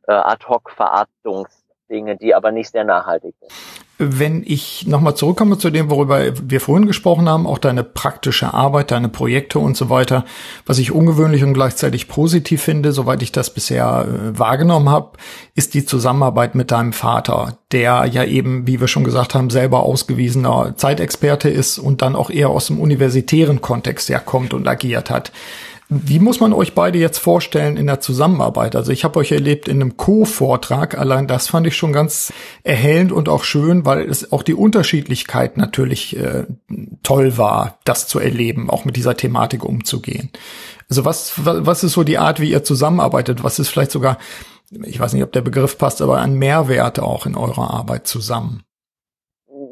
äh, 0.08 0.14
Ad-hoc-Verarztungsdinge, 0.14 2.18
die 2.18 2.34
aber 2.34 2.52
nicht 2.52 2.72
sehr 2.72 2.84
nachhaltig 2.84 3.36
sind. 3.40 3.52
Wenn 4.00 4.44
ich 4.46 4.86
nochmal 4.86 5.16
zurückkomme 5.16 5.58
zu 5.58 5.72
dem, 5.72 5.90
worüber 5.90 6.22
wir 6.40 6.62
vorhin 6.62 6.86
gesprochen 6.86 7.28
haben, 7.28 7.48
auch 7.48 7.58
deine 7.58 7.84
praktische 7.84 8.54
Arbeit, 8.54 8.92
deine 8.92 9.10
Projekte 9.10 9.58
und 9.58 9.76
so 9.76 9.90
weiter, 9.90 10.24
was 10.68 10.78
ich 10.78 10.92
ungewöhnlich 10.92 11.44
und 11.44 11.56
gleichzeitig 11.56 12.08
positiv 12.08 12.62
finde, 12.62 12.92
soweit 12.92 13.24
ich 13.24 13.32
das 13.32 13.52
bisher 13.52 14.06
äh, 14.08 14.38
wahrgenommen 14.38 14.90
habe, 14.90 15.18
ist 15.56 15.74
die 15.74 15.84
Zusammenarbeit 15.84 16.54
mit 16.54 16.70
deinem 16.70 16.94
Vater, 16.94 17.58
der 17.72 18.06
ja 18.06 18.24
eben, 18.24 18.68
wie 18.68 18.80
wir 18.80 18.88
schon 18.88 19.04
gesagt 19.04 19.34
haben, 19.34 19.50
selber 19.50 19.82
ausgewiesener 19.82 20.76
Zeitexperte 20.78 21.50
ist 21.50 21.80
und 21.80 22.04
dann 22.04 22.16
auch 22.16 22.30
eher 22.30 22.50
aus 22.50 22.68
dem 22.68 22.80
universitären 22.80 23.62
Kontext 23.62 24.10
herkommt 24.10 24.54
und 24.54 24.68
agiert 24.68 25.10
hat. 25.10 25.32
Wie 25.90 26.20
muss 26.20 26.42
man 26.42 26.52
euch 26.52 26.76
beide 26.76 27.00
jetzt 27.00 27.18
vorstellen 27.18 27.78
in 27.78 27.88
der 27.88 28.02
Zusammenarbeit? 28.02 28.76
Also 28.76 28.92
ich 28.92 29.06
habe 29.06 29.20
euch 29.20 29.32
erlebt 29.32 29.70
in 29.70 29.82
einem 29.82 29.96
Co-Vortrag, 29.96 30.98
allein 30.98 31.28
das 31.28 31.48
fand 31.48 31.66
ich 31.66 31.78
schon 31.78 31.94
ganz 31.94 32.34
erhellend 32.64 33.14
und 33.14 33.30
auch 33.30 33.46
schön, 33.46 33.86
weil 33.86 34.02
es 34.02 34.34
auch 34.34 34.44
die 34.44 34.54
Unterschiedlichkeit 34.54 35.56
natürlich 35.56 36.18
äh, 36.18 36.46
toll 37.04 37.38
war, 37.38 37.80
das 37.86 38.06
zu 38.08 38.20
erleben, 38.20 38.70
auch 38.70 38.84
mit 38.84 38.98
dieser 38.98 39.16
Thematik 39.16 39.64
umzugehen. 39.64 40.30
Also 40.90 41.06
was, 41.06 41.34
was 41.38 41.86
ist 41.86 41.94
so 41.94 42.04
die 42.04 42.18
Art, 42.18 42.42
wie 42.42 42.52
ihr 42.52 42.66
zusammenarbeitet? 42.66 43.46
Was 43.46 43.58
ist 43.58 43.70
vielleicht 43.70 43.92
sogar, 43.92 44.18
ich 44.84 45.00
weiß 45.00 45.14
nicht, 45.14 45.24
ob 45.24 45.32
der 45.32 45.42
Begriff 45.42 45.78
passt, 45.78 46.02
aber 46.02 46.18
ein 46.20 46.36
Mehrwert 46.36 47.00
auch 47.00 47.26
in 47.26 47.36
eurer 47.36 47.72
Arbeit 47.72 48.08
zusammen? 48.08 48.62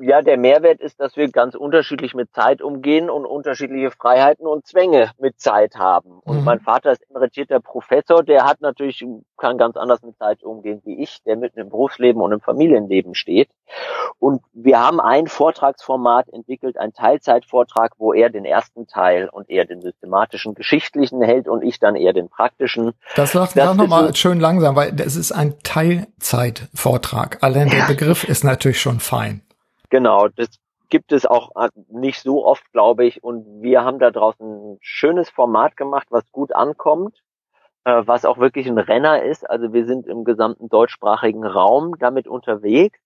Ja, 0.01 0.21
der 0.21 0.37
Mehrwert 0.37 0.79
ist, 0.79 0.99
dass 0.99 1.15
wir 1.15 1.29
ganz 1.29 1.55
unterschiedlich 1.55 2.13
mit 2.13 2.33
Zeit 2.33 2.61
umgehen 2.61 3.09
und 3.09 3.25
unterschiedliche 3.25 3.91
Freiheiten 3.91 4.47
und 4.47 4.65
Zwänge 4.65 5.11
mit 5.19 5.39
Zeit 5.39 5.75
haben. 5.75 6.19
Und 6.23 6.39
mhm. 6.39 6.43
mein 6.43 6.59
Vater 6.59 6.91
ist 6.91 7.09
emeritierter 7.09 7.59
Professor, 7.59 8.23
der 8.23 8.45
hat 8.45 8.61
natürlich, 8.61 9.05
kann 9.37 9.57
ganz 9.57 9.77
anders 9.77 10.01
mit 10.01 10.17
Zeit 10.17 10.43
umgehen 10.43 10.81
wie 10.85 11.01
ich, 11.01 11.23
der 11.23 11.35
mitten 11.37 11.59
im 11.59 11.69
Berufsleben 11.69 12.21
und 12.21 12.31
im 12.31 12.41
Familienleben 12.41 13.15
steht. 13.15 13.49
Und 14.19 14.41
wir 14.53 14.79
haben 14.79 14.99
ein 14.99 15.27
Vortragsformat 15.27 16.29
entwickelt, 16.29 16.77
ein 16.77 16.93
Teilzeitvortrag, 16.93 17.93
wo 17.97 18.13
er 18.13 18.29
den 18.29 18.45
ersten 18.45 18.87
Teil 18.87 19.29
und 19.29 19.49
er 19.49 19.65
den 19.65 19.81
systematischen, 19.81 20.53
geschichtlichen 20.53 21.21
hält 21.21 21.47
und 21.47 21.63
ich 21.63 21.79
dann 21.79 21.95
eher 21.95 22.13
den 22.13 22.29
praktischen. 22.29 22.93
Das 23.15 23.31
sagt 23.33 23.57
das 23.57 23.75
nochmal 23.75 24.07
so 24.07 24.13
schön 24.13 24.39
langsam, 24.39 24.75
weil 24.75 24.93
es 24.99 25.15
ist 25.15 25.31
ein 25.31 25.55
Teilzeitvortrag. 25.63 27.39
Allein 27.41 27.69
der 27.69 27.79
ja. 27.79 27.87
Begriff 27.87 28.23
ist 28.23 28.43
natürlich 28.43 28.79
schon 28.79 28.99
fein. 28.99 29.41
Genau, 29.95 30.27
das 30.27 30.49
gibt 30.89 31.13
es 31.13 31.25
auch 31.25 31.55
äh, 31.55 31.69
nicht 31.87 32.19
so 32.19 32.45
oft, 32.45 32.69
glaube 32.73 33.05
ich. 33.05 33.23
Und 33.23 33.61
wir 33.61 33.85
haben 33.85 33.97
da 33.97 34.11
draußen 34.11 34.45
ein 34.73 34.77
schönes 34.81 35.29
Format 35.29 35.77
gemacht, 35.77 36.07
was 36.09 36.29
gut 36.33 36.53
ankommt, 36.53 37.23
äh, 37.85 38.01
was 38.05 38.25
auch 38.25 38.37
wirklich 38.37 38.67
ein 38.67 38.77
Renner 38.77 39.23
ist. 39.23 39.49
Also 39.49 39.71
wir 39.71 39.85
sind 39.85 40.05
im 40.05 40.25
gesamten 40.25 40.67
deutschsprachigen 40.67 41.45
Raum 41.45 41.97
damit 41.97 42.27
unterwegs. 42.27 42.99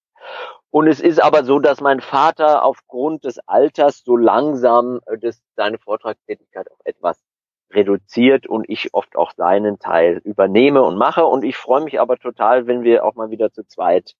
Und 0.72 0.88
es 0.88 1.00
ist 1.00 1.22
aber 1.22 1.44
so, 1.44 1.60
dass 1.60 1.80
mein 1.80 2.02
Vater 2.02 2.66
aufgrund 2.66 3.24
des 3.24 3.38
Alters 3.48 4.02
so 4.04 4.18
langsam 4.18 5.00
äh, 5.06 5.20
das, 5.20 5.40
seine 5.56 5.78
Vortragstätigkeit 5.78 6.72
auch 6.72 6.84
etwas 6.86 7.22
reduziert 7.70 8.48
und 8.48 8.68
ich 8.68 8.96
oft 8.96 9.16
auch 9.16 9.32
seinen 9.38 9.78
Teil 9.78 10.22
übernehme 10.24 10.82
und 10.82 10.98
mache. 10.98 11.24
Und 11.24 11.44
ich 11.44 11.56
freue 11.56 11.84
mich 11.84 12.00
aber 12.00 12.18
total, 12.18 12.66
wenn 12.66 12.82
wir 12.82 13.06
auch 13.06 13.14
mal 13.14 13.30
wieder 13.30 13.52
zu 13.52 13.64
zweit 13.64 14.16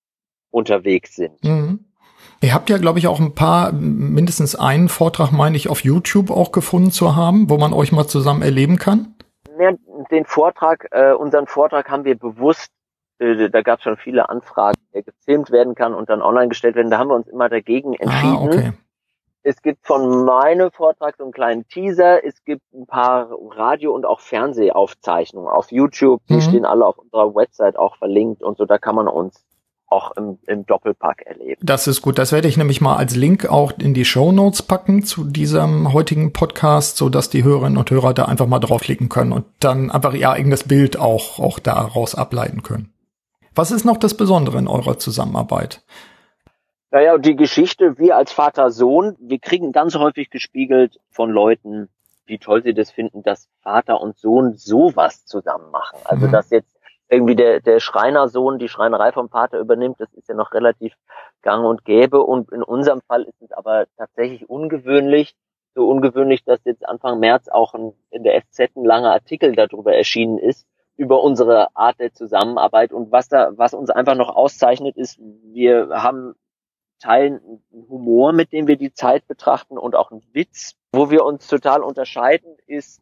unterwegs 0.52 1.16
sind. 1.16 1.44
Mhm. 1.44 1.89
Ihr 2.42 2.54
habt 2.54 2.70
ja, 2.70 2.78
glaube 2.78 3.00
ich, 3.00 3.08
auch 3.08 3.20
ein 3.20 3.36
paar, 3.36 3.72
mindestens 3.74 4.56
einen 4.56 4.88
Vortrag, 4.88 5.32
meine 5.32 5.58
ich, 5.58 5.70
auf 5.70 5.84
YouTube 5.84 6.32
auch 6.32 6.52
gefunden 6.52 6.92
zu 6.92 7.16
haben, 7.16 7.50
wo 7.50 7.58
man 7.58 7.74
euch 7.74 7.92
mal 7.92 8.08
zusammen 8.08 8.42
erleben 8.42 8.78
kann. 8.78 9.16
Ja, 9.60 9.72
den 10.10 10.26
Vortrag, 10.26 10.88
äh, 10.92 11.12
unseren 11.12 11.48
Vortrag 11.48 11.90
haben 11.90 12.06
wir 12.06 12.18
bewusst, 12.18 12.72
äh, 13.20 13.50
da 13.50 13.62
gab 13.62 13.80
es 13.80 13.84
schon 13.84 13.98
viele 13.98 14.30
Anfragen, 14.30 14.80
der 14.94 15.04
gefilmt 15.04 15.52
werden 15.52 15.76
kann 15.76 15.94
und 15.94 16.10
dann 16.10 16.22
online 16.22 16.48
gestellt 16.48 16.76
werden. 16.76 16.90
Da 16.90 16.98
haben 16.98 17.10
wir 17.10 17.16
uns 17.16 17.28
immer 17.28 17.50
dagegen 17.50 17.94
ah, 17.94 18.04
entschieden. 18.04 18.38
Ah, 18.38 18.44
okay. 18.44 18.74
Es 19.42 19.62
gibt 19.62 19.86
von 19.86 20.26
meinem 20.26 20.70
Vortrag 20.72 21.16
so 21.18 21.24
einen 21.24 21.32
kleinen 21.32 21.68
Teaser. 21.68 22.24
Es 22.26 22.44
gibt 22.44 22.62
ein 22.74 22.86
paar 22.86 23.30
Radio- 23.52 23.94
und 23.94 24.06
auch 24.06 24.20
Fernsehaufzeichnungen 24.20 25.50
auf 25.50 25.72
YouTube. 25.72 26.22
Die 26.30 26.36
mhm. 26.36 26.42
stehen 26.42 26.66
alle 26.66 26.86
auf 26.86 26.98
unserer 26.98 27.34
Website 27.36 27.78
auch 27.78 27.96
verlinkt 27.98 28.44
und 28.44 28.58
so. 28.58 28.66
Da 28.66 28.78
kann 28.78 28.96
man 28.96 29.08
uns 29.08 29.46
auch 29.90 30.16
im, 30.18 30.38
im 30.48 30.66
Doppelpack 30.66 31.24
erleben. 31.24 31.62
Das 31.64 31.88
ist 31.88 32.02
gut. 32.02 32.18
Das 32.18 32.32
werde 32.32 32.48
ich 32.48 32.58
nämlich 32.58 32.82
mal 32.82 32.96
als 32.96 33.16
Link 33.16 33.50
auch 33.50 33.74
in 33.78 33.94
die 33.94 34.06
Show 34.06 34.32
Notes 34.32 34.62
packen 34.62 35.04
zu 35.04 35.24
diesem 35.24 35.94
heutigen 35.94 36.32
Podcast, 36.32 36.98
so 36.98 37.10
dass 37.10 37.30
die 37.30 37.44
Hörerinnen 37.44 37.78
und 37.78 37.90
Hörer 37.90 38.14
da 38.14 38.26
einfach 38.26 38.48
mal 38.48 38.60
draufklicken 38.60 39.10
können 39.10 39.32
und 39.32 39.46
dann 39.60 39.92
einfach 39.92 40.14
ihr 40.14 40.30
eigenes 40.30 40.64
Bild 40.64 41.00
auch, 41.00 41.40
auch 41.40 41.60
daraus 41.60 42.16
ableiten 42.16 42.64
können. 42.64 42.94
Was 43.56 43.72
ist 43.72 43.84
noch 43.84 43.98
das 43.98 44.16
Besondere 44.16 44.58
in 44.60 44.68
eurer 44.68 44.98
Zusammenarbeit? 45.00 45.84
Naja, 46.92 47.18
die 47.18 47.36
Geschichte, 47.36 47.98
wir 48.00 48.16
als 48.16 48.32
Vater-Sohn, 48.32 49.16
wir 49.20 49.40
kriegen 49.40 49.72
ganz 49.72 49.96
häufig 49.96 50.30
gespiegelt 50.30 51.00
von 51.12 51.30
Leuten, 51.30 51.90
wie 52.26 52.40
toll 52.40 52.64
sie 52.64 52.74
das 52.74 52.92
finden, 52.92 53.22
dass 53.22 53.48
Vater 53.62 54.02
und 54.02 54.18
Sohn 54.18 54.56
sowas 54.56 55.26
zusammen 55.26 55.70
machen. 55.72 56.00
Also, 56.06 56.28
mhm. 56.28 56.32
dass 56.32 56.50
jetzt 56.52 56.79
irgendwie 57.10 57.36
der, 57.36 57.60
der 57.60 57.80
Schreinersohn 57.80 58.60
die 58.60 58.70
Schreinerei 58.70 59.12
vom 59.12 59.30
Vater 59.30 59.60
übernimmt, 59.60 60.00
das 60.00 60.14
ist 60.14 60.30
ja 60.30 60.36
noch 60.36 60.54
relativ 60.54 60.94
gang 61.42 61.66
und 61.66 61.84
gäbe. 61.84 62.24
Und 62.24 62.52
in 62.52 62.64
unserem 62.64 63.02
Fall 63.02 63.24
ist 63.24 63.42
es 63.42 63.52
aber 63.52 63.88
tatsächlich 63.98 64.48
ungewöhnlich, 64.48 65.36
so 65.76 65.90
ungewöhnlich, 65.90 66.44
dass 66.44 66.60
jetzt 66.66 66.88
Anfang 66.88 67.20
März 67.20 67.48
auch 67.50 67.74
ein, 67.74 67.94
in 68.12 68.24
der 68.24 68.42
FZ 68.42 68.76
ein 68.76 68.86
langer 68.86 69.12
Artikel 69.12 69.56
darüber 69.56 69.94
erschienen 69.94 70.38
ist, 70.38 70.68
über 70.98 71.24
unsere 71.24 71.76
Art 71.76 72.00
der 72.00 72.14
Zusammenarbeit. 72.14 72.94
Und 72.94 73.12
was 73.12 73.28
da, 73.28 73.58
was 73.58 73.74
uns 73.74 73.90
einfach 73.90 74.16
noch 74.16 74.36
auszeichnet, 74.36 74.96
ist, 74.96 75.20
wir 75.20 75.90
haben 75.90 76.36
Teilen 77.00 77.64
Humor, 77.72 78.34
mit 78.34 78.52
dem 78.52 78.68
wir 78.68 78.76
die 78.76 78.94
Zeit 78.94 79.26
betrachten 79.26 79.78
und 79.78 79.96
auch 79.96 80.12
einen 80.12 80.22
Witz. 80.34 80.76
Wo 80.92 81.10
wir 81.10 81.24
uns 81.24 81.48
total 81.48 81.82
unterscheiden, 81.82 82.58
ist 82.68 83.02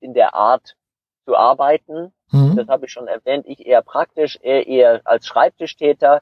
in 0.00 0.12
der 0.12 0.34
Art 0.34 0.76
zu 1.24 1.34
arbeiten 1.34 2.12
Mhm. 2.30 2.56
Das 2.56 2.68
habe 2.68 2.86
ich 2.86 2.92
schon 2.92 3.08
erwähnt. 3.08 3.46
Ich 3.46 3.66
eher 3.66 3.82
praktisch, 3.82 4.38
er 4.42 4.66
eher 4.66 5.00
als 5.04 5.26
Schreibtischtäter. 5.26 6.20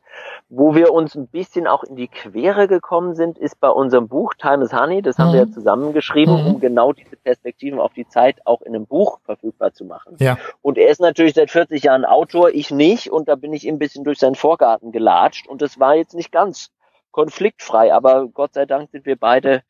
Wo 0.48 0.74
wir 0.74 0.92
uns 0.92 1.14
ein 1.14 1.26
bisschen 1.26 1.66
auch 1.66 1.82
in 1.82 1.96
die 1.96 2.08
Quere 2.08 2.68
gekommen 2.68 3.14
sind, 3.14 3.38
ist 3.38 3.58
bei 3.58 3.68
unserem 3.68 4.08
Buch 4.08 4.34
Time 4.34 4.64
is 4.64 4.72
Honey. 4.72 5.02
Das 5.02 5.18
haben 5.18 5.30
mhm. 5.30 5.32
wir 5.32 5.40
ja 5.40 5.50
zusammengeschrieben, 5.50 6.42
mhm. 6.42 6.46
um 6.46 6.60
genau 6.60 6.92
diese 6.92 7.16
Perspektiven 7.16 7.80
auf 7.80 7.92
die 7.92 8.06
Zeit 8.06 8.38
auch 8.44 8.62
in 8.62 8.74
einem 8.74 8.86
Buch 8.86 9.18
verfügbar 9.24 9.72
zu 9.72 9.84
machen. 9.84 10.16
Ja. 10.18 10.38
Und 10.62 10.78
er 10.78 10.88
ist 10.88 11.00
natürlich 11.00 11.34
seit 11.34 11.50
40 11.50 11.82
Jahren 11.82 12.04
Autor, 12.04 12.50
ich 12.50 12.70
nicht. 12.70 13.10
Und 13.10 13.28
da 13.28 13.34
bin 13.34 13.52
ich 13.52 13.66
ein 13.68 13.78
bisschen 13.78 14.04
durch 14.04 14.18
seinen 14.18 14.36
Vorgarten 14.36 14.92
gelatscht. 14.92 15.48
Und 15.48 15.62
das 15.62 15.80
war 15.80 15.96
jetzt 15.96 16.14
nicht 16.14 16.30
ganz 16.30 16.70
konfliktfrei, 17.10 17.94
aber 17.94 18.28
Gott 18.28 18.52
sei 18.52 18.66
Dank 18.66 18.90
sind 18.90 19.06
wir 19.06 19.16
beide 19.16 19.62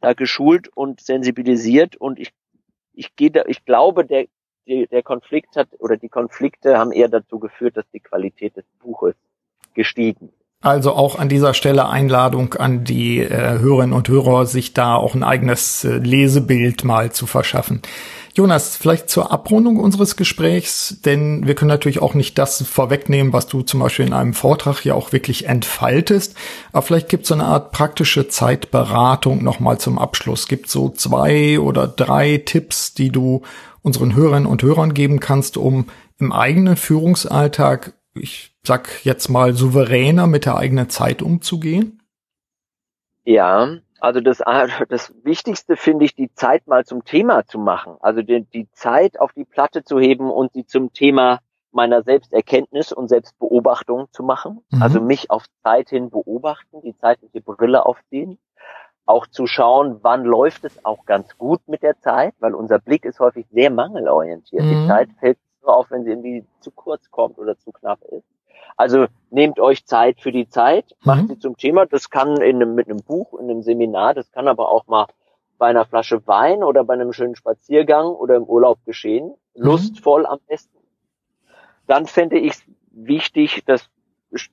da 0.00 0.14
geschult 0.14 0.68
und 0.74 1.02
sensibilisiert 1.02 1.96
und 1.96 2.18
ich 2.18 2.32
ich 2.94 3.16
gehe 3.16 3.30
da, 3.30 3.44
ich 3.46 3.64
glaube, 3.64 4.04
der 4.04 4.26
die, 4.66 4.86
der 4.86 5.02
Konflikt 5.02 5.56
hat 5.56 5.68
oder 5.78 5.96
die 5.96 6.08
Konflikte 6.08 6.78
haben 6.78 6.92
eher 6.92 7.08
dazu 7.08 7.38
geführt, 7.38 7.76
dass 7.76 7.84
die 7.92 8.00
Qualität 8.00 8.56
des 8.56 8.64
Buches 8.80 9.14
gestiegen. 9.74 10.30
Also 10.64 10.92
auch 10.92 11.18
an 11.18 11.28
dieser 11.28 11.52
Stelle 11.52 11.90
Einladung 11.90 12.54
an 12.54 12.84
die 12.84 13.20
äh, 13.20 13.58
Hörerinnen 13.58 13.92
und 13.92 14.08
Hörer, 14.08 14.46
sich 14.46 14.72
da 14.72 14.94
auch 14.94 15.14
ein 15.14 15.22
eigenes 15.22 15.84
äh, 15.84 15.98
Lesebild 15.98 16.84
mal 16.84 17.12
zu 17.12 17.26
verschaffen. 17.26 17.82
Jonas, 18.34 18.74
vielleicht 18.74 19.10
zur 19.10 19.30
Abrundung 19.30 19.76
unseres 19.76 20.16
Gesprächs, 20.16 21.02
denn 21.04 21.46
wir 21.46 21.54
können 21.54 21.68
natürlich 21.68 22.00
auch 22.00 22.14
nicht 22.14 22.38
das 22.38 22.62
vorwegnehmen, 22.62 23.34
was 23.34 23.46
du 23.46 23.60
zum 23.60 23.80
Beispiel 23.80 24.06
in 24.06 24.14
einem 24.14 24.32
Vortrag 24.32 24.84
ja 24.86 24.94
auch 24.94 25.12
wirklich 25.12 25.46
entfaltest. 25.46 26.34
Aber 26.72 26.80
vielleicht 26.80 27.10
gibt 27.10 27.24
es 27.24 27.28
so 27.28 27.34
eine 27.34 27.44
Art 27.44 27.70
praktische 27.70 28.28
Zeitberatung 28.28 29.44
nochmal 29.44 29.76
zum 29.78 29.98
Abschluss. 29.98 30.48
Gibt 30.48 30.70
so 30.70 30.88
zwei 30.88 31.60
oder 31.60 31.86
drei 31.86 32.38
Tipps, 32.38 32.94
die 32.94 33.10
du 33.10 33.42
unseren 33.84 34.16
Hörerinnen 34.16 34.46
und 34.46 34.62
Hörern 34.62 34.94
geben 34.94 35.20
kannst, 35.20 35.56
um 35.56 35.86
im 36.18 36.32
eigenen 36.32 36.76
Führungsalltag, 36.76 37.92
ich 38.14 38.56
sag 38.64 39.04
jetzt 39.04 39.28
mal, 39.28 39.52
souveräner 39.52 40.26
mit 40.26 40.46
der 40.46 40.56
eigenen 40.56 40.88
Zeit 40.88 41.22
umzugehen? 41.22 42.02
Ja, 43.24 43.76
also 44.00 44.20
das, 44.20 44.38
das 44.88 45.14
Wichtigste 45.22 45.76
finde 45.76 46.06
ich, 46.06 46.14
die 46.14 46.32
Zeit 46.32 46.66
mal 46.66 46.84
zum 46.84 47.04
Thema 47.04 47.46
zu 47.46 47.58
machen. 47.58 47.96
Also 48.00 48.22
die, 48.22 48.44
die 48.52 48.70
Zeit 48.72 49.20
auf 49.20 49.32
die 49.32 49.44
Platte 49.44 49.84
zu 49.84 50.00
heben 50.00 50.30
und 50.30 50.54
sie 50.54 50.66
zum 50.66 50.92
Thema 50.92 51.40
meiner 51.70 52.02
Selbsterkenntnis 52.02 52.92
und 52.92 53.08
Selbstbeobachtung 53.08 54.06
zu 54.12 54.22
machen. 54.22 54.60
Mhm. 54.70 54.82
Also 54.82 55.00
mich 55.00 55.30
auf 55.30 55.44
Zeit 55.62 55.90
hin 55.90 56.08
beobachten, 56.08 56.80
die 56.82 56.96
zeitliche 56.96 57.42
Brille 57.42 57.84
aufziehen. 57.84 58.38
Auch 59.06 59.26
zu 59.26 59.46
schauen, 59.46 59.98
wann 60.02 60.24
läuft 60.24 60.64
es 60.64 60.84
auch 60.84 61.04
ganz 61.04 61.36
gut 61.36 61.60
mit 61.66 61.82
der 61.82 61.98
Zeit, 62.00 62.34
weil 62.38 62.54
unser 62.54 62.78
Blick 62.78 63.04
ist 63.04 63.20
häufig 63.20 63.46
sehr 63.50 63.70
mangelorientiert. 63.70 64.64
Mhm. 64.64 64.68
Die 64.70 64.86
Zeit 64.88 65.08
fällt 65.20 65.38
nur 65.62 65.76
auf, 65.76 65.90
wenn 65.90 66.04
sie 66.04 66.10
irgendwie 66.10 66.44
zu 66.60 66.70
kurz 66.70 67.10
kommt 67.10 67.38
oder 67.38 67.58
zu 67.58 67.72
knapp 67.72 68.00
ist. 68.04 68.24
Also 68.76 69.06
nehmt 69.30 69.60
euch 69.60 69.86
Zeit 69.86 70.20
für 70.20 70.32
die 70.32 70.48
Zeit, 70.48 70.96
macht 71.04 71.22
mhm. 71.22 71.28
sie 71.28 71.38
zum 71.38 71.56
Thema. 71.56 71.86
Das 71.86 72.10
kann 72.10 72.40
in 72.40 72.56
einem, 72.56 72.74
mit 72.74 72.88
einem 72.88 73.02
Buch, 73.02 73.38
in 73.38 73.50
einem 73.50 73.62
Seminar, 73.62 74.14
das 74.14 74.30
kann 74.32 74.48
aber 74.48 74.70
auch 74.70 74.86
mal 74.86 75.06
bei 75.58 75.66
einer 75.66 75.84
Flasche 75.84 76.26
Wein 76.26 76.62
oder 76.64 76.84
bei 76.84 76.94
einem 76.94 77.12
schönen 77.12 77.36
Spaziergang 77.36 78.06
oder 78.06 78.36
im 78.36 78.44
Urlaub 78.44 78.78
geschehen. 78.84 79.34
Mhm. 79.54 79.62
Lustvoll 79.62 80.26
am 80.26 80.38
besten. 80.48 80.78
Dann 81.86 82.06
fände 82.06 82.38
ich 82.38 82.52
es 82.52 82.62
wichtig, 82.90 83.64
das 83.66 83.88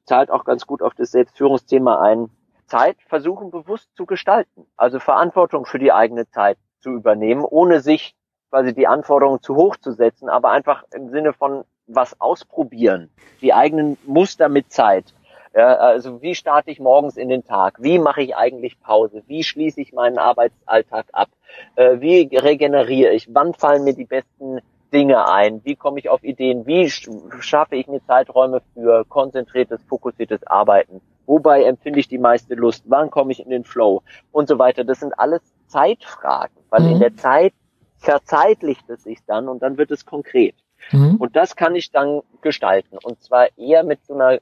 zahlt 0.05 0.29
auch 0.29 0.45
ganz 0.45 0.67
gut 0.67 0.81
auf 0.81 0.93
das 0.93 1.11
Selbstführungsthema 1.11 1.99
ein, 2.01 2.29
Zeit 2.71 2.95
versuchen 3.09 3.51
bewusst 3.51 3.89
zu 3.97 4.05
gestalten. 4.05 4.65
Also 4.77 4.99
Verantwortung 4.99 5.65
für 5.65 5.77
die 5.77 5.91
eigene 5.91 6.29
Zeit 6.29 6.57
zu 6.79 6.91
übernehmen, 6.91 7.43
ohne 7.43 7.81
sich 7.81 8.15
quasi 8.49 8.73
die 8.73 8.87
Anforderungen 8.87 9.41
zu 9.41 9.57
hoch 9.57 9.75
zu 9.75 9.91
setzen, 9.91 10.29
aber 10.29 10.51
einfach 10.51 10.85
im 10.95 11.09
Sinne 11.09 11.33
von 11.33 11.65
was 11.87 12.19
ausprobieren, 12.21 13.09
die 13.41 13.53
eigenen 13.53 13.97
Muster 14.05 14.47
mit 14.47 14.71
Zeit. 14.71 15.13
Ja, 15.53 15.75
also 15.75 16.21
wie 16.21 16.33
starte 16.33 16.71
ich 16.71 16.79
morgens 16.79 17.17
in 17.17 17.27
den 17.27 17.43
Tag? 17.43 17.75
Wie 17.81 17.99
mache 17.99 18.21
ich 18.21 18.37
eigentlich 18.37 18.79
Pause? 18.79 19.21
Wie 19.27 19.43
schließe 19.43 19.81
ich 19.81 19.91
meinen 19.91 20.17
Arbeitsalltag 20.17 21.07
ab? 21.11 21.27
Äh, 21.75 21.99
wie 21.99 22.29
regeneriere 22.33 23.11
ich? 23.11 23.27
Wann 23.33 23.53
fallen 23.53 23.83
mir 23.83 23.93
die 23.93 24.05
besten 24.05 24.61
Dinge 24.93 25.29
ein? 25.29 25.59
Wie 25.65 25.75
komme 25.75 25.99
ich 25.99 26.07
auf 26.07 26.23
Ideen? 26.23 26.65
Wie 26.65 26.89
schaffe 26.89 27.75
ich 27.75 27.87
mir 27.87 28.01
Zeiträume 28.05 28.61
für 28.73 29.03
konzentriertes, 29.03 29.83
fokussiertes 29.89 30.47
Arbeiten? 30.47 31.01
Wobei 31.31 31.63
empfinde 31.63 31.97
ich 32.01 32.09
die 32.09 32.17
meiste 32.17 32.55
Lust? 32.55 32.83
Wann 32.87 33.09
komme 33.09 33.31
ich 33.31 33.39
in 33.39 33.49
den 33.49 33.63
Flow? 33.63 34.03
Und 34.33 34.49
so 34.49 34.59
weiter. 34.59 34.83
Das 34.83 34.99
sind 34.99 35.17
alles 35.17 35.41
Zeitfragen, 35.67 36.57
weil 36.69 36.81
mhm. 36.81 36.91
in 36.91 36.99
der 36.99 37.15
Zeit 37.15 37.53
verzeitlicht 37.99 38.89
es 38.89 39.03
sich 39.03 39.19
dann 39.25 39.47
und 39.47 39.63
dann 39.63 39.77
wird 39.77 39.91
es 39.91 40.05
konkret. 40.05 40.55
Mhm. 40.91 41.15
Und 41.15 41.37
das 41.37 41.55
kann 41.55 41.73
ich 41.73 41.89
dann 41.89 42.19
gestalten. 42.41 42.97
Und 43.01 43.23
zwar 43.23 43.47
eher 43.57 43.85
mit 43.85 44.03
so 44.05 44.13
einer, 44.13 44.39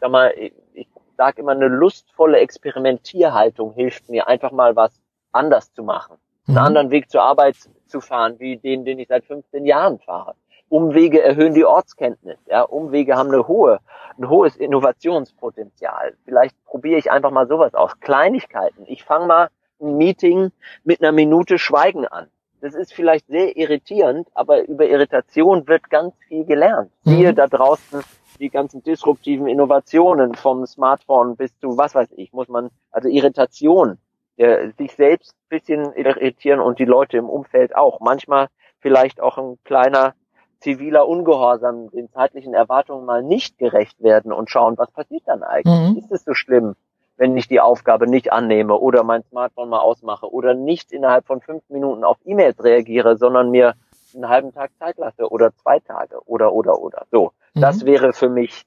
sag 0.00 0.10
mal, 0.10 0.32
ich 0.72 0.88
sage 1.18 1.42
immer, 1.42 1.52
eine 1.52 1.68
lustvolle 1.68 2.38
Experimentierhaltung 2.38 3.74
hilft 3.74 4.08
mir, 4.08 4.26
einfach 4.26 4.50
mal 4.50 4.74
was 4.76 4.98
anders 5.32 5.74
zu 5.74 5.82
machen. 5.82 6.16
Mhm. 6.46 6.56
Einen 6.56 6.66
anderen 6.66 6.90
Weg 6.90 7.10
zur 7.10 7.20
Arbeit 7.20 7.56
zu 7.84 8.00
fahren, 8.00 8.36
wie 8.38 8.56
den, 8.56 8.86
den 8.86 8.98
ich 8.98 9.08
seit 9.08 9.26
15 9.26 9.66
Jahren 9.66 9.98
fahre. 9.98 10.36
Umwege 10.70 11.20
erhöhen 11.20 11.52
die 11.52 11.64
Ortskenntnis. 11.64 12.38
Ja, 12.46 12.62
Umwege 12.62 13.16
haben 13.16 13.30
eine 13.30 13.48
hohe, 13.48 13.80
ein 14.16 14.30
hohes 14.30 14.56
Innovationspotenzial. 14.56 16.16
Vielleicht 16.24 16.56
probiere 16.64 16.98
ich 16.98 17.10
einfach 17.10 17.32
mal 17.32 17.48
sowas 17.48 17.74
aus. 17.74 17.98
Kleinigkeiten. 18.00 18.84
Ich 18.86 19.04
fange 19.04 19.26
mal 19.26 19.48
ein 19.80 19.96
Meeting 19.96 20.52
mit 20.84 21.02
einer 21.02 21.12
Minute 21.12 21.58
Schweigen 21.58 22.06
an. 22.06 22.28
Das 22.60 22.74
ist 22.74 22.92
vielleicht 22.92 23.26
sehr 23.26 23.56
irritierend, 23.56 24.28
aber 24.34 24.66
über 24.68 24.86
Irritation 24.86 25.66
wird 25.66 25.90
ganz 25.90 26.14
viel 26.28 26.44
gelernt. 26.44 26.92
Mhm. 27.04 27.10
Siehe 27.10 27.34
da 27.34 27.48
draußen 27.48 28.02
die 28.38 28.50
ganzen 28.50 28.82
disruptiven 28.82 29.48
Innovationen 29.48 30.34
vom 30.34 30.66
Smartphone 30.66 31.36
bis 31.36 31.58
zu 31.58 31.76
was 31.76 31.94
weiß 31.94 32.10
ich, 32.16 32.32
muss 32.32 32.48
man, 32.48 32.70
also 32.92 33.08
Irritation, 33.08 33.98
äh, 34.36 34.70
sich 34.78 34.94
selbst 34.94 35.34
bisschen 35.48 35.92
irritieren 35.94 36.60
und 36.60 36.78
die 36.78 36.84
Leute 36.84 37.16
im 37.16 37.28
Umfeld 37.28 37.74
auch. 37.74 37.98
Manchmal 38.00 38.48
vielleicht 38.78 39.20
auch 39.20 39.36
ein 39.36 39.58
kleiner 39.64 40.14
ziviler 40.60 41.08
Ungehorsam 41.08 41.90
den 41.90 42.10
zeitlichen 42.10 42.54
Erwartungen 42.54 43.04
mal 43.04 43.22
nicht 43.22 43.58
gerecht 43.58 44.02
werden 44.02 44.32
und 44.32 44.50
schauen, 44.50 44.78
was 44.78 44.90
passiert 44.90 45.22
dann 45.26 45.42
eigentlich? 45.42 45.90
Mhm. 45.90 45.98
Ist 45.98 46.12
es 46.12 46.24
so 46.24 46.34
schlimm? 46.34 46.76
wenn 47.20 47.36
ich 47.36 47.48
die 47.48 47.60
Aufgabe 47.60 48.06
nicht 48.06 48.32
annehme 48.32 48.78
oder 48.78 49.04
mein 49.04 49.22
Smartphone 49.24 49.68
mal 49.68 49.80
ausmache 49.80 50.32
oder 50.32 50.54
nicht 50.54 50.90
innerhalb 50.90 51.26
von 51.26 51.42
fünf 51.42 51.62
Minuten 51.68 52.02
auf 52.02 52.16
E-Mails 52.24 52.64
reagiere, 52.64 53.18
sondern 53.18 53.50
mir 53.50 53.74
einen 54.14 54.30
halben 54.30 54.54
Tag 54.54 54.70
Zeit 54.78 54.96
lasse 54.96 55.28
oder 55.30 55.54
zwei 55.54 55.80
Tage 55.80 56.18
oder 56.24 56.54
oder 56.54 56.80
oder. 56.80 57.04
So, 57.10 57.32
mhm. 57.52 57.60
das 57.60 57.84
wäre 57.84 58.14
für 58.14 58.30
mich 58.30 58.64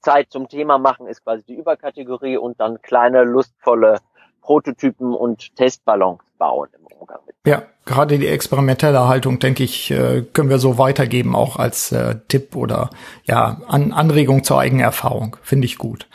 Zeit 0.00 0.30
zum 0.30 0.48
Thema 0.48 0.78
machen 0.78 1.06
ist 1.06 1.22
quasi 1.22 1.44
die 1.44 1.54
Überkategorie 1.54 2.36
und 2.36 2.58
dann 2.58 2.82
kleine 2.82 3.22
lustvolle 3.22 3.98
Prototypen 4.46 5.12
und 5.12 5.56
Testballons 5.56 6.20
bauen 6.38 6.68
im 6.78 6.86
Umgang 6.86 7.18
mit. 7.26 7.34
Ja, 7.44 7.64
gerade 7.84 8.16
die 8.16 8.28
experimentelle 8.28 9.08
Haltung, 9.08 9.40
denke 9.40 9.64
ich, 9.64 9.90
äh, 9.90 10.22
können 10.22 10.50
wir 10.50 10.60
so 10.60 10.78
weitergeben, 10.78 11.34
auch 11.34 11.56
als 11.56 11.90
äh, 11.90 12.14
Tipp 12.28 12.54
oder 12.54 12.90
ja, 13.24 13.60
An 13.66 13.92
Anregung 13.92 14.44
zur 14.44 14.60
eigenen 14.60 14.84
Erfahrung. 14.84 15.36
Finde 15.42 15.64
ich 15.64 15.78
gut. 15.78 16.08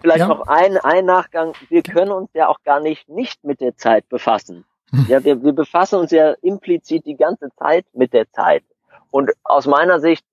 Vielleicht 0.00 0.18
ja. 0.18 0.26
noch 0.26 0.48
ein, 0.48 0.76
ein 0.78 1.04
Nachgang. 1.04 1.52
Wir 1.68 1.82
können 1.82 2.10
uns 2.10 2.28
ja 2.34 2.48
auch 2.48 2.60
gar 2.64 2.80
nicht 2.80 3.08
nicht 3.08 3.44
mit 3.44 3.60
der 3.60 3.76
Zeit 3.76 4.08
befassen. 4.08 4.64
Hm. 4.90 5.06
Ja, 5.08 5.22
wir, 5.22 5.44
wir 5.44 5.52
befassen 5.52 6.00
uns 6.00 6.10
ja 6.10 6.32
implizit 6.42 7.06
die 7.06 7.16
ganze 7.16 7.50
Zeit 7.56 7.86
mit 7.92 8.12
der 8.12 8.28
Zeit. 8.32 8.64
Und 9.12 9.30
aus 9.44 9.66
meiner 9.66 10.00
Sicht 10.00 10.24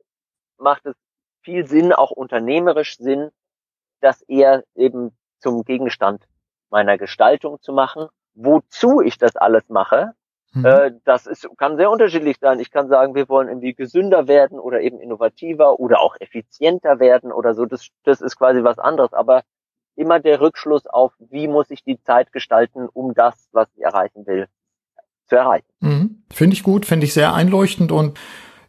macht 0.58 0.88
es 0.88 0.96
viel 1.42 1.68
Sinn, 1.68 1.94
auch 1.94 2.10
unternehmerisch 2.10 2.98
Sinn, 2.98 3.30
das 4.02 4.24
eher 4.24 4.64
eben 4.76 5.12
zum 5.40 5.64
Gegenstand 5.64 6.24
meiner 6.74 6.98
Gestaltung 6.98 7.62
zu 7.62 7.72
machen. 7.72 8.08
Wozu 8.34 9.00
ich 9.00 9.18
das 9.20 9.36
alles 9.36 9.70
mache, 9.70 10.14
mhm. 10.54 10.66
äh, 10.66 10.92
das 11.06 11.28
ist, 11.28 11.48
kann 11.58 11.78
sehr 11.78 11.92
unterschiedlich 11.92 12.38
sein. 12.42 12.60
Ich 12.60 12.72
kann 12.72 12.90
sagen, 12.90 13.14
wir 13.16 13.30
wollen 13.30 13.48
irgendwie 13.48 13.76
gesünder 13.76 14.28
werden 14.28 14.60
oder 14.60 14.82
eben 14.82 15.00
innovativer 15.00 15.80
oder 15.80 16.02
auch 16.02 16.16
effizienter 16.20 17.00
werden 17.00 17.32
oder 17.32 17.54
so. 17.54 17.66
Das, 17.66 17.88
das 18.04 18.22
ist 18.22 18.38
quasi 18.38 18.64
was 18.64 18.80
anderes. 18.80 19.14
Aber 19.14 19.44
immer 19.96 20.20
der 20.20 20.42
Rückschluss 20.42 20.88
auf, 20.88 21.14
wie 21.20 21.48
muss 21.48 21.70
ich 21.70 21.84
die 21.84 22.02
Zeit 22.02 22.34
gestalten, 22.34 22.90
um 22.92 23.14
das, 23.14 23.48
was 23.52 23.68
ich 23.76 23.84
erreichen 23.84 24.26
will, 24.26 24.48
zu 25.28 25.36
erreichen. 25.36 25.68
Mhm. 25.80 26.24
Finde 26.32 26.56
ich 26.56 26.64
gut, 26.64 26.88
finde 26.88 27.06
ich 27.06 27.14
sehr 27.14 27.36
einleuchtend 27.36 27.92
und 27.92 28.20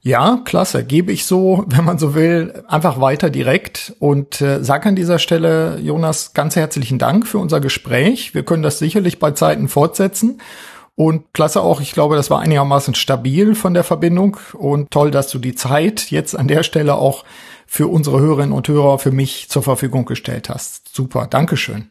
ja, 0.04 0.42
klasse, 0.44 0.84
gebe 0.84 1.12
ich 1.12 1.24
so, 1.24 1.64
wenn 1.66 1.84
man 1.84 1.98
so 1.98 2.14
will, 2.14 2.62
einfach 2.68 3.00
weiter 3.00 3.30
direkt 3.30 3.94
und 3.98 4.40
äh, 4.40 4.62
sage 4.62 4.90
an 4.90 4.96
dieser 4.96 5.18
Stelle, 5.18 5.78
Jonas, 5.80 6.34
ganz 6.34 6.54
herzlichen 6.56 6.98
Dank 6.98 7.26
für 7.26 7.38
unser 7.38 7.60
Gespräch. 7.60 8.34
Wir 8.34 8.44
können 8.44 8.62
das 8.62 8.78
sicherlich 8.78 9.18
bei 9.18 9.32
Zeiten 9.32 9.66
fortsetzen. 9.66 10.40
Und 10.96 11.32
klasse 11.32 11.60
auch, 11.60 11.80
ich 11.80 11.90
glaube, 11.90 12.14
das 12.14 12.30
war 12.30 12.38
einigermaßen 12.38 12.94
stabil 12.94 13.56
von 13.56 13.74
der 13.74 13.82
Verbindung 13.82 14.36
und 14.52 14.92
toll, 14.92 15.10
dass 15.10 15.28
du 15.28 15.40
die 15.40 15.56
Zeit 15.56 16.12
jetzt 16.12 16.38
an 16.38 16.46
der 16.46 16.62
Stelle 16.62 16.94
auch 16.94 17.24
für 17.66 17.88
unsere 17.88 18.20
Hörerinnen 18.20 18.52
und 18.52 18.68
Hörer 18.68 19.00
für 19.00 19.10
mich 19.10 19.48
zur 19.48 19.64
Verfügung 19.64 20.04
gestellt 20.04 20.48
hast. 20.48 20.94
Super, 20.94 21.26
Dankeschön. 21.26 21.90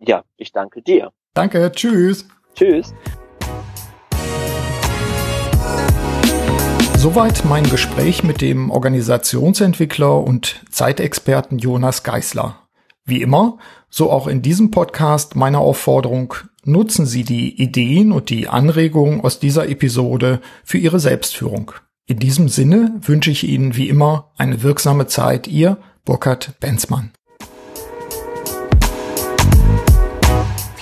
Ja, 0.00 0.24
ich 0.36 0.52
danke 0.52 0.82
dir. 0.82 1.12
Danke, 1.32 1.72
tschüss. 1.72 2.28
Tschüss. 2.54 2.92
Soweit 7.02 7.44
mein 7.44 7.64
Gespräch 7.64 8.22
mit 8.22 8.40
dem 8.40 8.70
Organisationsentwickler 8.70 10.22
und 10.22 10.64
Zeitexperten 10.70 11.58
Jonas 11.58 12.04
Geisler. 12.04 12.60
Wie 13.04 13.22
immer, 13.22 13.58
so 13.90 14.08
auch 14.08 14.28
in 14.28 14.40
diesem 14.40 14.70
Podcast 14.70 15.34
meine 15.34 15.58
Aufforderung, 15.58 16.34
nutzen 16.64 17.04
Sie 17.04 17.24
die 17.24 17.60
Ideen 17.60 18.12
und 18.12 18.30
die 18.30 18.46
Anregungen 18.46 19.20
aus 19.20 19.40
dieser 19.40 19.68
Episode 19.68 20.40
für 20.62 20.78
Ihre 20.78 21.00
Selbstführung. 21.00 21.72
In 22.06 22.20
diesem 22.20 22.48
Sinne 22.48 22.94
wünsche 23.00 23.32
ich 23.32 23.48
Ihnen 23.48 23.74
wie 23.74 23.88
immer 23.88 24.30
eine 24.38 24.62
wirksame 24.62 25.08
Zeit. 25.08 25.48
Ihr 25.48 25.78
Burkhard 26.04 26.60
Benzmann. 26.60 27.10